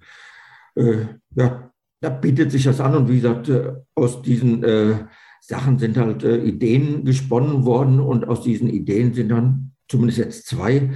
[0.74, 2.96] äh, ja, da bietet sich das an.
[2.96, 5.06] Und wie gesagt, äh, aus diesen äh,
[5.40, 10.90] Sachen sind halt Ideen gesponnen worden und aus diesen Ideen sind dann zumindest jetzt zwei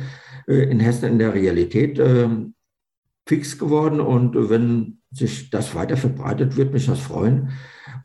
[0.46, 1.98] in Hessen in der Realität
[3.26, 4.00] fix geworden.
[4.00, 7.50] Und wenn sich das weiter verbreitet, würde mich das freuen.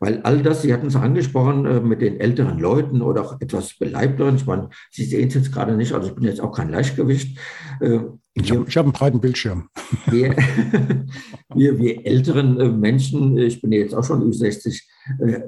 [0.00, 3.74] Weil all das, Sie hatten es angesprochen, äh, mit den älteren Leuten oder auch etwas
[3.78, 6.70] beleibteren, ich meine, Sie sehen es jetzt gerade nicht, also ich bin jetzt auch kein
[6.70, 7.38] Leichtgewicht.
[7.80, 8.00] Äh,
[8.34, 9.68] ich habe hab einen breiten Bildschirm.
[10.06, 10.36] Wir,
[11.54, 14.88] wir, wir älteren äh, Menschen, ich bin jetzt auch schon über 60.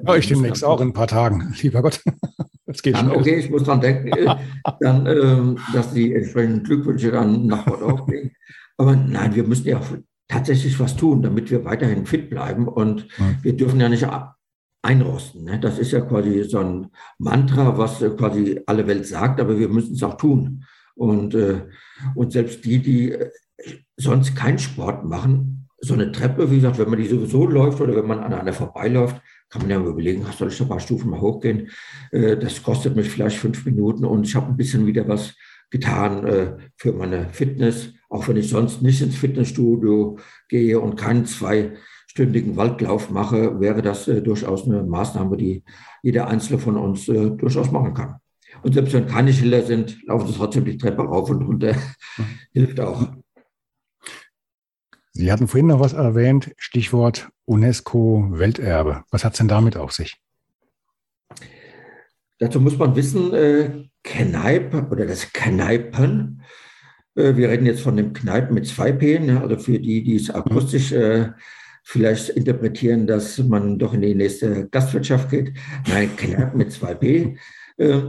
[0.03, 2.01] Ja, ich demnächst auch in ein paar Tagen, lieber Gott.
[2.65, 4.11] Das geht dann, okay, ich muss dran denken,
[4.79, 8.31] dann, ähm, dass die entsprechenden Glückwünsche dann nach Bord aufgehen.
[8.77, 9.81] Aber nein, wir müssen ja
[10.27, 12.67] tatsächlich was tun, damit wir weiterhin fit bleiben.
[12.67, 13.35] Und ja.
[13.41, 14.05] wir dürfen ja nicht
[14.81, 15.43] einrosten.
[15.43, 15.59] Ne?
[15.59, 19.93] Das ist ja quasi so ein Mantra, was quasi alle Welt sagt, aber wir müssen
[19.93, 20.63] es auch tun.
[20.95, 21.67] Und, äh,
[22.15, 23.29] und selbst die, die äh,
[23.97, 27.95] sonst keinen Sport machen, so eine Treppe, wie gesagt, wenn man die sowieso läuft oder
[27.95, 29.19] wenn man an einer vorbeiläuft,
[29.49, 31.69] kann man ja überlegen, soll ich ein paar Stufen mal hochgehen?
[32.11, 35.35] Äh, das kostet mich vielleicht fünf Minuten und ich habe ein bisschen wieder was
[35.69, 40.17] getan äh, für meine Fitness, auch wenn ich sonst nicht ins Fitnessstudio
[40.49, 41.25] gehe und keinen
[42.11, 45.63] zweistündigen Waldlauf mache, wäre das äh, durchaus eine Maßnahme, die
[46.03, 48.15] jeder Einzelne von uns äh, durchaus machen kann.
[48.63, 51.75] Und selbst wenn keine Schilder sind, laufen sie trotzdem die Treppe rauf und runter.
[52.53, 53.13] Hilft auch.
[55.13, 59.03] Sie hatten vorhin noch was erwähnt, Stichwort UNESCO-Welterbe.
[59.11, 60.17] Was hat es denn damit auf sich?
[62.39, 66.41] Dazu muss man wissen, äh, Kneipe oder das Kneipen.
[67.15, 69.41] Äh, wir reden jetzt von dem Kneipen mit zwei P, ne?
[69.41, 71.31] also für die, die es akustisch äh,
[71.83, 75.53] vielleicht interpretieren, dass man doch in die nächste Gastwirtschaft geht.
[75.87, 77.37] Nein, Kneipen mit zwei P.
[77.77, 78.01] Äh,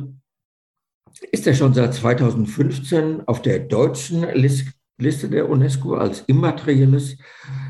[1.30, 4.26] ist er schon seit 2015 auf der deutschen
[4.98, 7.16] Liste der UNESCO als immaterielles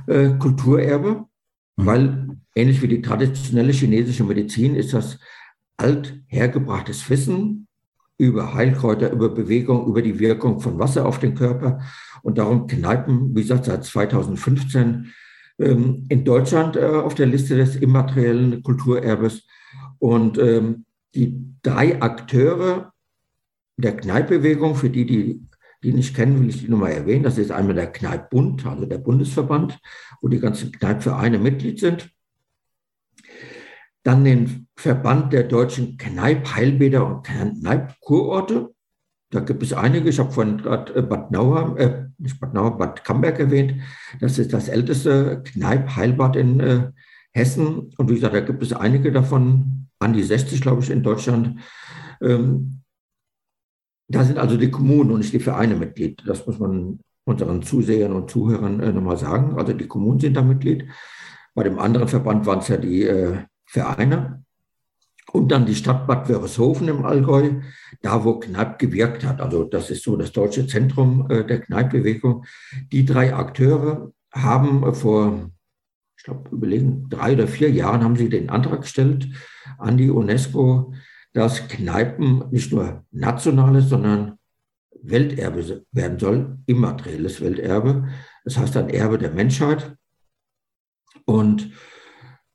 [0.07, 1.24] äh, Kulturerbe,
[1.76, 1.86] mhm.
[1.86, 5.18] weil ähnlich wie die traditionelle chinesische Medizin ist das
[5.76, 7.66] althergebrachtes Wissen
[8.18, 11.80] über Heilkräuter, über Bewegung, über die Wirkung von Wasser auf den Körper.
[12.22, 15.12] Und darum Kneipen, wie gesagt, seit 2015
[15.59, 19.46] ähm, in Deutschland äh, auf der Liste des immateriellen Kulturerbes.
[19.98, 20.84] Und ähm,
[21.14, 22.92] die drei Akteure
[23.76, 25.46] der Kneippbewegung, für die, die
[25.82, 27.24] die nicht kennen, will ich die nochmal erwähnen.
[27.24, 29.78] Das ist einmal der Kneippbund, also der Bundesverband,
[30.20, 32.11] wo die ganzen Kneippvereine Mitglied sind.
[34.05, 38.72] Dann den Verband der deutschen Kneipp-Heilbäder und Kneipp-Kurorte.
[39.30, 40.09] Da gibt es einige.
[40.09, 43.83] Ich habe vorhin gerade äh, Bad Nauheim, äh, nicht Bad Nauheim, Bad Camberg erwähnt.
[44.20, 46.91] Das ist das älteste Kneipp-Heilbad in äh,
[47.33, 47.93] Hessen.
[47.97, 51.61] Und wie gesagt, da gibt es einige davon, an die 60, glaube ich, in Deutschland.
[52.20, 52.83] Ähm,
[54.09, 56.23] da sind also die Kommunen und nicht die Vereine Mitglied.
[56.27, 59.59] Das muss man unseren Zusehern und Zuhörern äh, nochmal sagen.
[59.59, 60.89] Also die Kommunen sind da Mitglied.
[61.55, 64.45] Bei dem anderen Verband waren es ja die äh, Vereine.
[65.33, 67.62] Und dann die Stadt Bad Wörishofen im Allgäu,
[68.03, 69.41] da wo Kneipp gewirkt hat.
[69.41, 72.45] Also das ist so das deutsche Zentrum äh, der Kneippbewegung.
[72.93, 75.51] Die drei Akteure haben vor,
[76.18, 79.28] ich glaube, überlegen, drei oder vier Jahren haben sie den Antrag gestellt
[79.78, 80.93] an die UNESCO,
[81.33, 84.39] dass Kneipen nicht nur nationales, sondern
[85.03, 88.09] Welterbe werden soll, immaterielles Welterbe.
[88.45, 89.97] Das heißt ein Erbe der Menschheit.
[91.24, 91.72] Und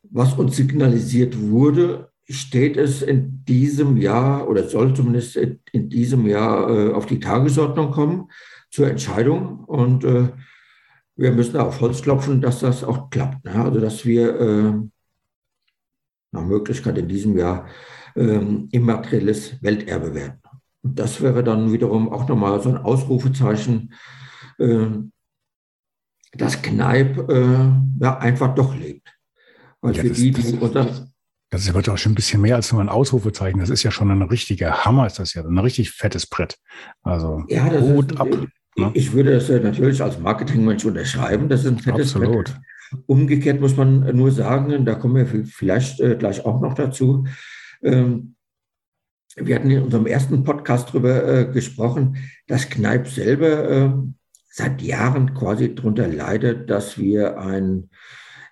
[0.04, 6.70] was uns signalisiert wurde, steht es in diesem Jahr oder soll zumindest in diesem Jahr
[6.70, 8.30] äh, auf die Tagesordnung kommen
[8.70, 9.64] zur Entscheidung.
[9.64, 10.30] Und äh,
[11.16, 13.46] wir müssen auf Holz klopfen, dass das auch klappt.
[13.46, 13.56] Ne?
[13.56, 14.74] Also dass wir äh,
[16.32, 17.68] nach Möglichkeit in diesem Jahr
[18.16, 20.42] ähm, immaterielles Welterbe werden.
[20.84, 23.94] Und das wäre dann wiederum auch nochmal so ein Ausrufezeichen,
[24.58, 24.88] äh,
[26.34, 27.72] dass Kneipp äh,
[28.02, 29.14] ja, einfach doch lebt.
[29.82, 31.08] Weil ja, für das, die, die unter
[31.50, 33.60] das ist aber auch schon ein bisschen mehr als nur ein Ausrufezeichen.
[33.60, 36.58] Das ist ja schon ein richtiger Hammer, ist das ja, ein richtig fettes Brett.
[37.04, 38.28] Also ja, Hut ist, ab.
[38.76, 38.92] Ne?
[38.94, 41.48] Ich würde das natürlich als Marketingmensch unterschreiben.
[41.50, 42.46] Das ist ein fettes Absolut.
[42.46, 42.60] Brett.
[43.06, 47.26] Umgekehrt muss man nur sagen, da kommen wir vielleicht äh, gleich auch noch dazu.
[47.82, 48.36] Ähm,
[49.36, 52.18] wir hatten in unserem ersten Podcast darüber äh, gesprochen,
[52.48, 53.92] dass Kneipp selber äh,
[54.50, 57.90] seit Jahren quasi darunter leidet, dass wir ein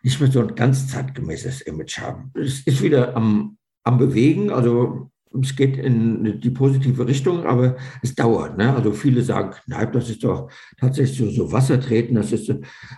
[0.05, 2.31] nicht mehr so ein ganz zeitgemäßes Image haben.
[2.35, 4.51] Es ist wieder am, am Bewegen.
[4.51, 5.09] Also
[5.41, 8.55] es geht in die positive Richtung, aber es dauert.
[8.55, 8.71] Ne?
[8.75, 12.53] Also viele sagen, Kneipp, das ist doch tatsächlich so, so Wassertreten, das ist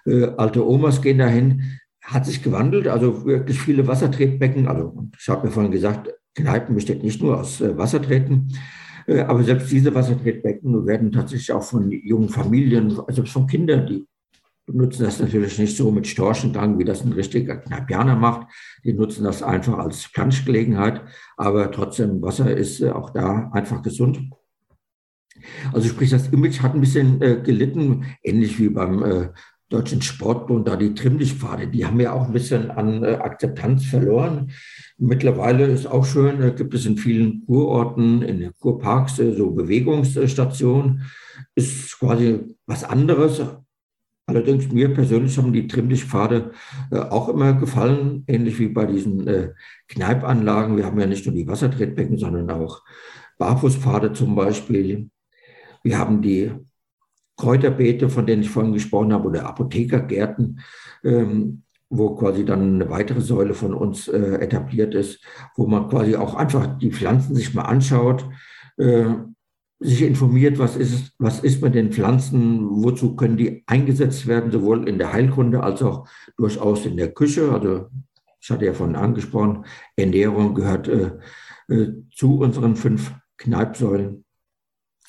[0.05, 1.79] äh, alte Omas gehen dahin.
[2.03, 4.67] Hat sich gewandelt, also wirklich viele Wassertretbecken.
[4.67, 8.53] Also ich habe mir vorhin gesagt, Kneipen besteht nicht nur aus äh, Wassertreten,
[9.07, 14.05] äh, aber selbst diese Wassertretbecken werden tatsächlich auch von jungen Familien, also von Kindern, die
[14.67, 18.47] nutzen das natürlich nicht so mit Storchengang, wie das ein richtiger Kneipianer macht.
[18.83, 21.01] Die nutzen das einfach als Planschgelegenheit,
[21.37, 24.19] aber trotzdem, Wasser ist äh, auch da einfach gesund.
[25.71, 29.29] Also sprich, das Image hat ein bisschen äh, gelitten, ähnlich wie beim äh,
[29.69, 34.51] Deutschen Sportbund, da die Trimmlichtpfade, die haben ja auch ein bisschen an äh, Akzeptanz verloren.
[34.97, 39.51] Mittlerweile ist auch schön, äh, gibt es in vielen Kurorten, in den Kurparks äh, so
[39.51, 41.03] Bewegungsstationen.
[41.53, 43.41] Ist quasi was anderes.
[44.29, 46.51] Allerdings mir persönlich haben die Trimmlichtpfade
[46.91, 49.53] äh, auch immer gefallen, ähnlich wie bei diesen äh,
[49.87, 50.75] Kneipanlagen.
[50.75, 52.83] Wir haben ja nicht nur die Wassertretbecken, sondern auch
[53.37, 55.09] Barfußpfade zum Beispiel.
[55.81, 56.51] Wir haben die
[57.37, 60.59] Kräuterbeete, von denen ich vorhin gesprochen habe, oder Apothekergärten,
[61.05, 65.23] ähm, wo quasi dann eine weitere Säule von uns äh, etabliert ist,
[65.55, 68.27] wo man quasi auch einfach die Pflanzen sich mal anschaut,
[68.77, 69.05] äh,
[69.79, 74.87] sich informiert, was ist, was ist mit den Pflanzen, wozu können die eingesetzt werden, sowohl
[74.87, 76.07] in der Heilkunde als auch
[76.37, 77.51] durchaus in der Küche.
[77.51, 77.87] Also
[78.39, 79.65] ich hatte ja vorhin angesprochen,
[79.95, 81.11] Ernährung gehört äh,
[81.69, 84.23] äh zu unseren fünf Kneipsäulen.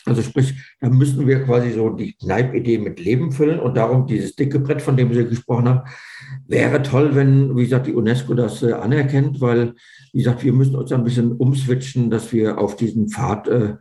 [0.05, 4.35] Also sprich, da müssen wir quasi so die Kneip-Idee mit Leben füllen und darum dieses
[4.37, 5.91] dicke Brett, von dem Sie gesprochen haben,
[6.47, 9.75] wäre toll, wenn, wie gesagt, die UNESCO das äh, anerkennt, weil,
[10.13, 13.75] wie gesagt, wir müssen uns ein bisschen umswitchen, dass wir auf diesen Pfad äh,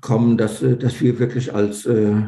[0.00, 2.22] kommen, dass, äh, dass wir wirklich als äh,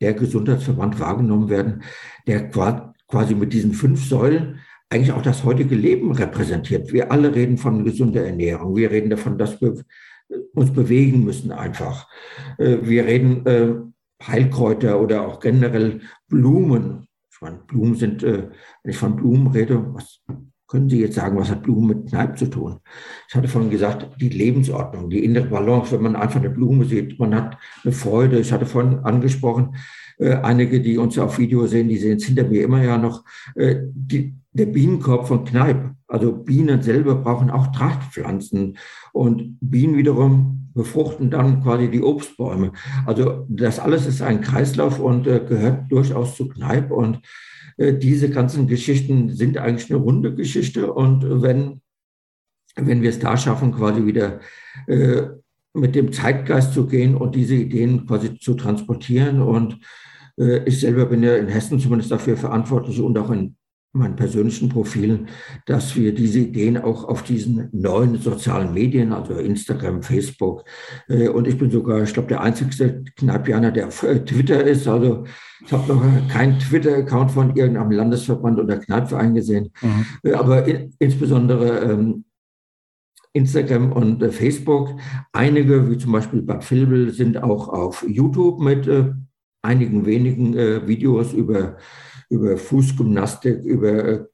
[0.00, 1.82] der Gesundheitsverband wahrgenommen werden,
[2.26, 6.92] der quasi mit diesen fünf Säulen eigentlich auch das heutige Leben repräsentiert.
[6.92, 8.76] Wir alle reden von gesunder Ernährung.
[8.76, 9.82] Wir reden davon, dass wir
[10.54, 12.08] uns bewegen müssen einfach.
[12.58, 13.74] Äh, wir reden äh,
[14.26, 17.06] Heilkräuter oder auch generell Blumen.
[17.30, 18.48] Ich meine, Blumen sind, äh,
[18.82, 20.20] wenn ich von Blumen rede, was
[20.74, 22.80] können Sie jetzt sagen, was hat Blumen mit Kneipp zu tun?
[23.28, 27.16] Ich hatte vorhin gesagt, die Lebensordnung, die innere Balance, wenn man einfach eine Blume sieht,
[27.20, 28.40] man hat eine Freude.
[28.40, 29.76] Ich hatte vorhin angesprochen,
[30.18, 33.24] einige, die uns auf Video sehen, die sehen es hinter mir immer ja noch,
[33.56, 35.92] die, der Bienenkorb von Kneipp.
[36.08, 38.76] Also Bienen selber brauchen auch Trachtpflanzen
[39.12, 42.72] und Bienen wiederum befruchten dann quasi die Obstbäume.
[43.06, 47.20] Also das alles ist ein Kreislauf und äh, gehört durchaus zu Kneipp und äh,
[47.78, 50.92] diese ganzen Geschichten sind eigentlich eine runde Geschichte.
[50.92, 51.80] Und wenn,
[52.76, 54.40] wenn wir es da schaffen, quasi wieder
[54.86, 55.22] äh,
[55.74, 59.42] mit dem Zeitgeist zu gehen und diese Ideen quasi zu transportieren.
[59.42, 59.80] Und
[60.38, 63.56] äh, ich selber bin ja in Hessen zumindest dafür verantwortlich und auch in
[63.94, 65.28] meinen persönlichen Profilen,
[65.66, 70.64] dass wir diese Ideen auch auf diesen neuen sozialen Medien, also Instagram, Facebook,
[71.08, 74.88] äh, und ich bin sogar, ich glaube, der einzigste Kneipianer, der auf äh, Twitter ist.
[74.88, 75.24] Also
[75.64, 80.06] ich habe noch keinen Twitter-Account von irgendeinem Landesverband oder Kneipverein gesehen, mhm.
[80.24, 82.24] Äh, aber in, insbesondere ähm,
[83.32, 84.90] Instagram und äh, Facebook.
[85.32, 89.12] Einige, wie zum Beispiel Bad Vilbel, sind auch auf YouTube mit äh,
[89.62, 91.76] einigen wenigen äh, Videos über
[92.28, 94.24] über Fußgymnastik, über äh,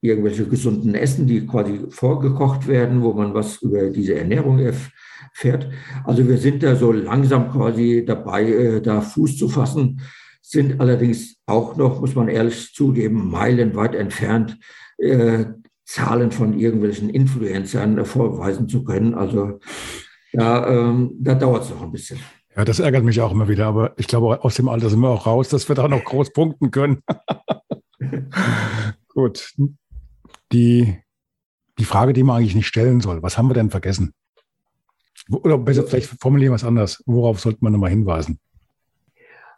[0.00, 5.68] irgendwelche gesunden Essen, die quasi vorgekocht werden, wo man was über diese Ernährung erfährt.
[6.04, 10.02] Also wir sind da so langsam quasi dabei, äh, da Fuß zu fassen,
[10.42, 14.58] sind allerdings auch noch, muss man ehrlich zugeben, meilenweit entfernt,
[14.98, 15.46] äh,
[15.86, 19.14] Zahlen von irgendwelchen Influencern vorweisen zu können.
[19.14, 19.60] Also
[20.32, 22.18] ja, ähm, da dauert es noch ein bisschen.
[22.56, 25.08] Ja, das ärgert mich auch immer wieder, aber ich glaube, aus dem Alter sind wir
[25.08, 27.02] auch raus, dass wir da noch groß punkten können.
[29.08, 29.54] Gut.
[30.52, 30.96] Die,
[31.78, 34.14] die Frage, die man eigentlich nicht stellen soll, was haben wir denn vergessen?
[35.30, 37.02] Oder besser, vielleicht formulieren wir es anders.
[37.06, 38.38] Worauf sollte man nochmal hinweisen?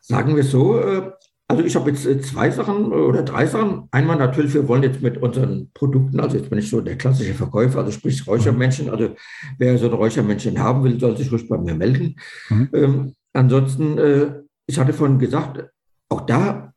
[0.00, 1.10] Sagen wir so, äh,
[1.56, 3.88] also ich habe jetzt äh, zwei Sachen äh, oder drei Sachen.
[3.90, 7.32] Einmal natürlich, wir wollen jetzt mit unseren Produkten, also jetzt bin ich so der klassische
[7.32, 9.16] Verkäufer, also sprich Räuchermännchen, also
[9.58, 12.16] wer so ein Räuchermännchen haben will, soll sich ruhig bei mir melden.
[12.50, 12.68] Mhm.
[12.74, 15.64] Ähm, ansonsten, äh, ich hatte vorhin gesagt,
[16.10, 16.74] auch da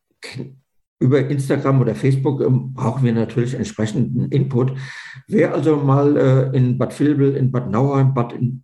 [1.02, 4.74] über Instagram oder Facebook ähm, brauchen wir natürlich entsprechenden Input.
[5.28, 8.64] Wer also mal äh, in Bad Vilbel, in Bad Nauheim, Bad in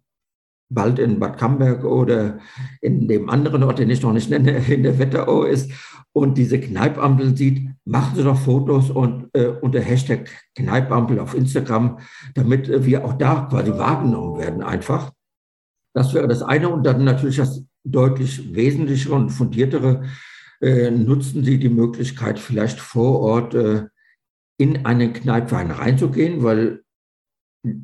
[0.70, 2.40] bald in Bad Camberg oder
[2.82, 5.72] in dem anderen Ort, den ich noch nicht nenne, in der Wetterau ist
[6.16, 12.00] und diese Kneipampel sieht, machen Sie doch Fotos und äh, unter Hashtag Kneipampel auf Instagram,
[12.34, 15.12] damit äh, wir auch da quasi wahrgenommen werden einfach.
[15.94, 16.70] Das wäre das eine.
[16.70, 20.04] Und dann natürlich das deutlich wesentlichere und fundiertere,
[20.62, 23.84] äh, nutzen Sie die Möglichkeit, vielleicht vor Ort äh,
[24.58, 26.82] in einen Kneipwein reinzugehen, weil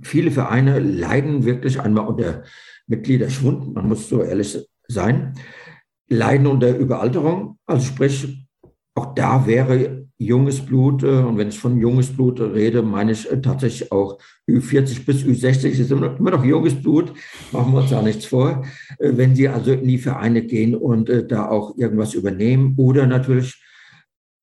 [0.03, 2.43] viele Vereine leiden wirklich einmal unter
[2.88, 4.57] Mitgliederschwund, man muss so ehrlich
[4.88, 5.34] sein,
[6.12, 7.57] leiden unter Überalterung.
[7.66, 8.45] Also sprich,
[8.95, 13.32] auch da wäre junges Blut, äh, und wenn ich von junges Blut rede, meine ich
[13.32, 17.14] äh, tatsächlich auch Ü40 bis Ü60 ist immer noch junges Blut,
[17.51, 18.64] machen wir uns da nichts vor.
[18.99, 23.64] Äh, wenn sie also in die Vereine gehen und da auch irgendwas übernehmen oder natürlich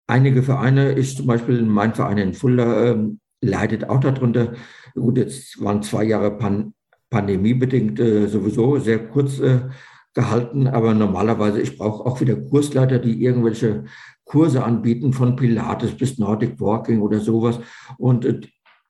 [0.08, 4.54] einige Vereine, ich zum Beispiel mein Verein in Fulda, ähm, leidet auch darunter.
[4.94, 6.72] Gut, jetzt waren zwei Jahre Pan
[7.10, 9.40] pandemiebedingt sowieso sehr kurz
[10.18, 13.84] gehalten, aber normalerweise, ich brauche auch wieder Kursleiter, die irgendwelche
[14.24, 17.60] Kurse anbieten, von Pilates bis Nordic Walking oder sowas.
[17.98, 18.40] Und äh,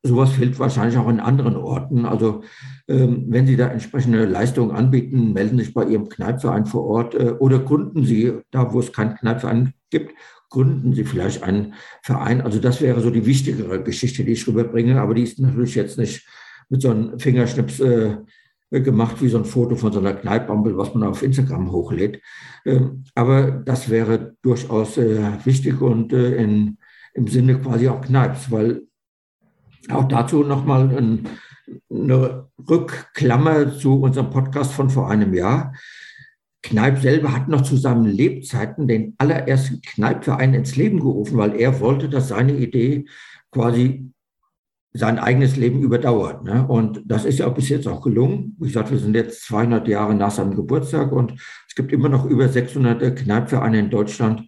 [0.03, 2.07] sowas fehlt wahrscheinlich auch in anderen Orten.
[2.07, 2.45] Also
[2.89, 7.15] ähm, wenn Sie da entsprechende Leistungen anbieten, melden Sie sich bei Ihrem Kneipverein vor Ort
[7.15, 10.15] äh, oder gründen Sie, da wo es keinen Kneipverein gibt,
[10.49, 12.41] gründen Sie vielleicht einen Verein.
[12.41, 14.99] Also das wäre so die wichtigere Geschichte, die ich rüberbringe.
[14.99, 16.27] Aber die ist natürlich jetzt nicht
[16.71, 18.17] mit so einem Fingerschnips äh,
[18.71, 22.21] gemacht wie so ein Foto von so einer Kneipampel, was man auf Instagram hochlädt.
[22.65, 26.79] Ähm, aber das wäre durchaus äh, wichtig und äh, in,
[27.15, 28.83] im Sinne quasi auch Kneips, weil
[29.89, 31.29] auch dazu nochmal ein,
[31.91, 35.73] eine Rückklammer zu unserem Podcast von vor einem Jahr.
[36.63, 41.81] Kneip selber hat noch zu seinen Lebzeiten den allerersten Kneipverein ins Leben gerufen, weil er
[41.81, 43.07] wollte, dass seine Idee
[43.51, 44.11] quasi
[44.99, 46.43] sein eigenes Leben überdauert.
[46.43, 46.67] Ne?
[46.67, 48.57] Und das ist ja bis jetzt auch gelungen.
[48.59, 51.35] Wie gesagt, wir sind jetzt 200 Jahre nach seinem Geburtstag und
[51.69, 54.43] es gibt immer noch über 600 Kneipvereine in Deutschland.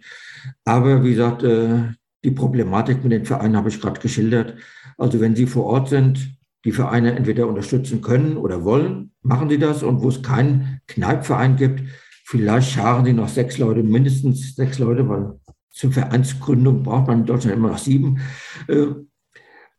[0.64, 1.82] Aber wie gesagt, äh,
[2.24, 4.56] die Problematik mit den Vereinen habe ich gerade geschildert.
[4.98, 9.58] Also wenn Sie vor Ort sind, die Vereine entweder unterstützen können oder wollen, machen Sie
[9.58, 9.82] das.
[9.84, 11.82] Und wo es keinen Kneipverein gibt,
[12.24, 15.38] vielleicht scharen Sie noch sechs Leute, mindestens sechs Leute, weil
[15.70, 18.18] zur Vereinsgründung braucht man in Deutschland immer noch sieben
[18.66, 18.86] äh,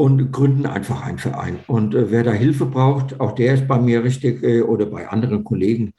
[0.02, 1.60] und gründen einfach einen Verein.
[1.68, 5.08] Und äh, wer da Hilfe braucht, auch der ist bei mir richtig äh, oder bei
[5.08, 5.93] anderen Kollegen.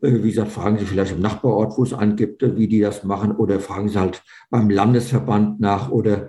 [0.00, 3.02] Äh, wie gesagt, fragen Sie vielleicht im Nachbarort, wo es angibt, äh, wie die das
[3.02, 6.28] machen oder fragen Sie halt beim Landesverband nach oder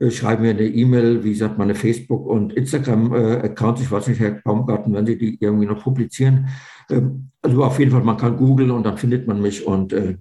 [0.00, 3.82] äh, schreiben mir eine E-Mail, wie gesagt, meine Facebook- und Instagram-Accounts.
[3.82, 6.48] Ich weiß nicht, Herr Baumgarten, wenn Sie die irgendwie noch publizieren.
[6.90, 10.16] Ähm, also auf jeden Fall, man kann googeln und dann findet man mich und äh,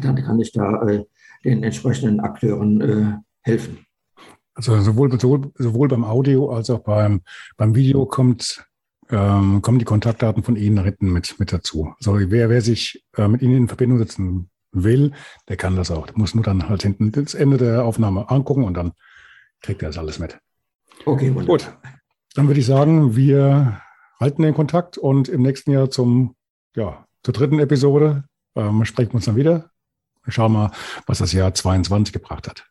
[0.00, 0.86] dann kann ich da
[1.44, 3.87] den entsprechenden Akteuren helfen.
[4.58, 7.22] Also sowohl, sowohl, sowohl beim Audio als auch beim,
[7.56, 8.66] beim Video kommt,
[9.08, 11.94] ähm, kommen die Kontaktdaten von Ihnen hinten mit, mit dazu.
[11.98, 15.12] Also wer, wer sich äh, mit Ihnen in Verbindung setzen will,
[15.48, 16.06] der kann das auch.
[16.06, 18.94] Der muss nur dann halt hinten das Ende der Aufnahme angucken und dann
[19.62, 20.40] kriegt er das alles mit.
[21.04, 21.46] Okay, wunderbar.
[21.46, 21.76] Gut.
[22.34, 23.80] Dann würde ich sagen, wir
[24.18, 26.34] halten den Kontakt und im nächsten Jahr zum,
[26.74, 28.24] ja, zur dritten Episode
[28.56, 29.70] ähm, sprechen wir uns dann wieder.
[30.26, 30.70] Schauen wir mal,
[31.06, 32.67] was das Jahr 22 gebracht hat.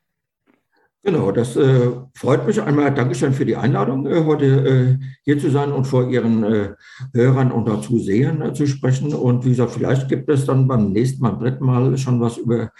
[1.04, 2.94] Genau, das äh, freut mich einmal.
[2.94, 6.74] Dankeschön für die Einladung, äh, heute äh, hier zu sein und vor Ihren äh,
[7.14, 9.14] Hörern und auch Zusehern äh, zu sprechen.
[9.14, 12.72] Und wie gesagt, vielleicht gibt es dann beim nächsten Mal, dritten Mal schon was über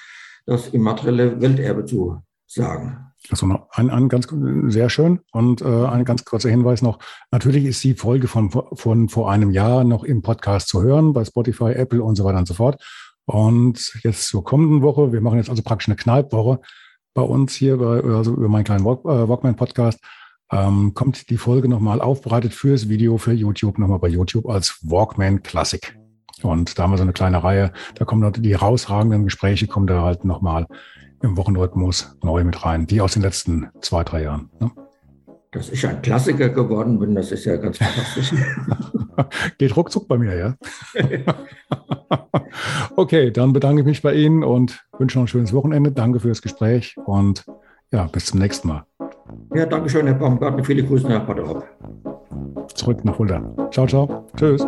[0.46, 3.08] das immaterielle Welterbe zu sagen.
[3.30, 4.28] Also noch ein, ein ganz
[4.68, 7.00] sehr schön und äh, ein ganz kurzer Hinweis noch.
[7.32, 11.26] Natürlich ist die Folge von, von vor einem Jahr noch im Podcast zu hören, bei
[11.26, 12.82] Spotify, Apple und so weiter und so fort.
[13.26, 16.60] Und jetzt zur kommenden Woche, wir machen jetzt also praktisch eine Kneippwoche
[17.18, 20.00] bei uns hier, bei, also über meinen kleinen Walk, äh, Walkman-Podcast,
[20.52, 25.42] ähm, kommt die Folge nochmal aufbereitet fürs Video für YouTube, nochmal bei YouTube als Walkman
[25.42, 25.98] Classic.
[26.44, 30.04] Und da haben wir so eine kleine Reihe, da kommen die herausragenden Gespräche, kommen da
[30.04, 30.68] halt nochmal
[31.24, 34.52] im Wochenrhythmus neu mit rein, die aus den letzten zwei, drei Jahren.
[34.60, 34.70] Ne?
[35.52, 38.34] Dass ich ein Klassiker geworden bin, das ist ja ganz fantastisch.
[39.58, 40.56] Geht ruckzuck bei mir, ja.
[42.96, 45.92] okay, dann bedanke ich mich bei Ihnen und wünsche noch ein schönes Wochenende.
[45.92, 47.46] Danke für das Gespräch und
[47.92, 48.86] ja, bis zum nächsten Mal.
[49.54, 50.64] Ja, danke schön, Herr Baumgartner.
[50.64, 51.40] Viele Grüße nach Bad
[52.74, 53.42] Zurück nach Fulda.
[53.72, 54.28] Ciao, ciao.
[54.36, 54.68] Tschüss.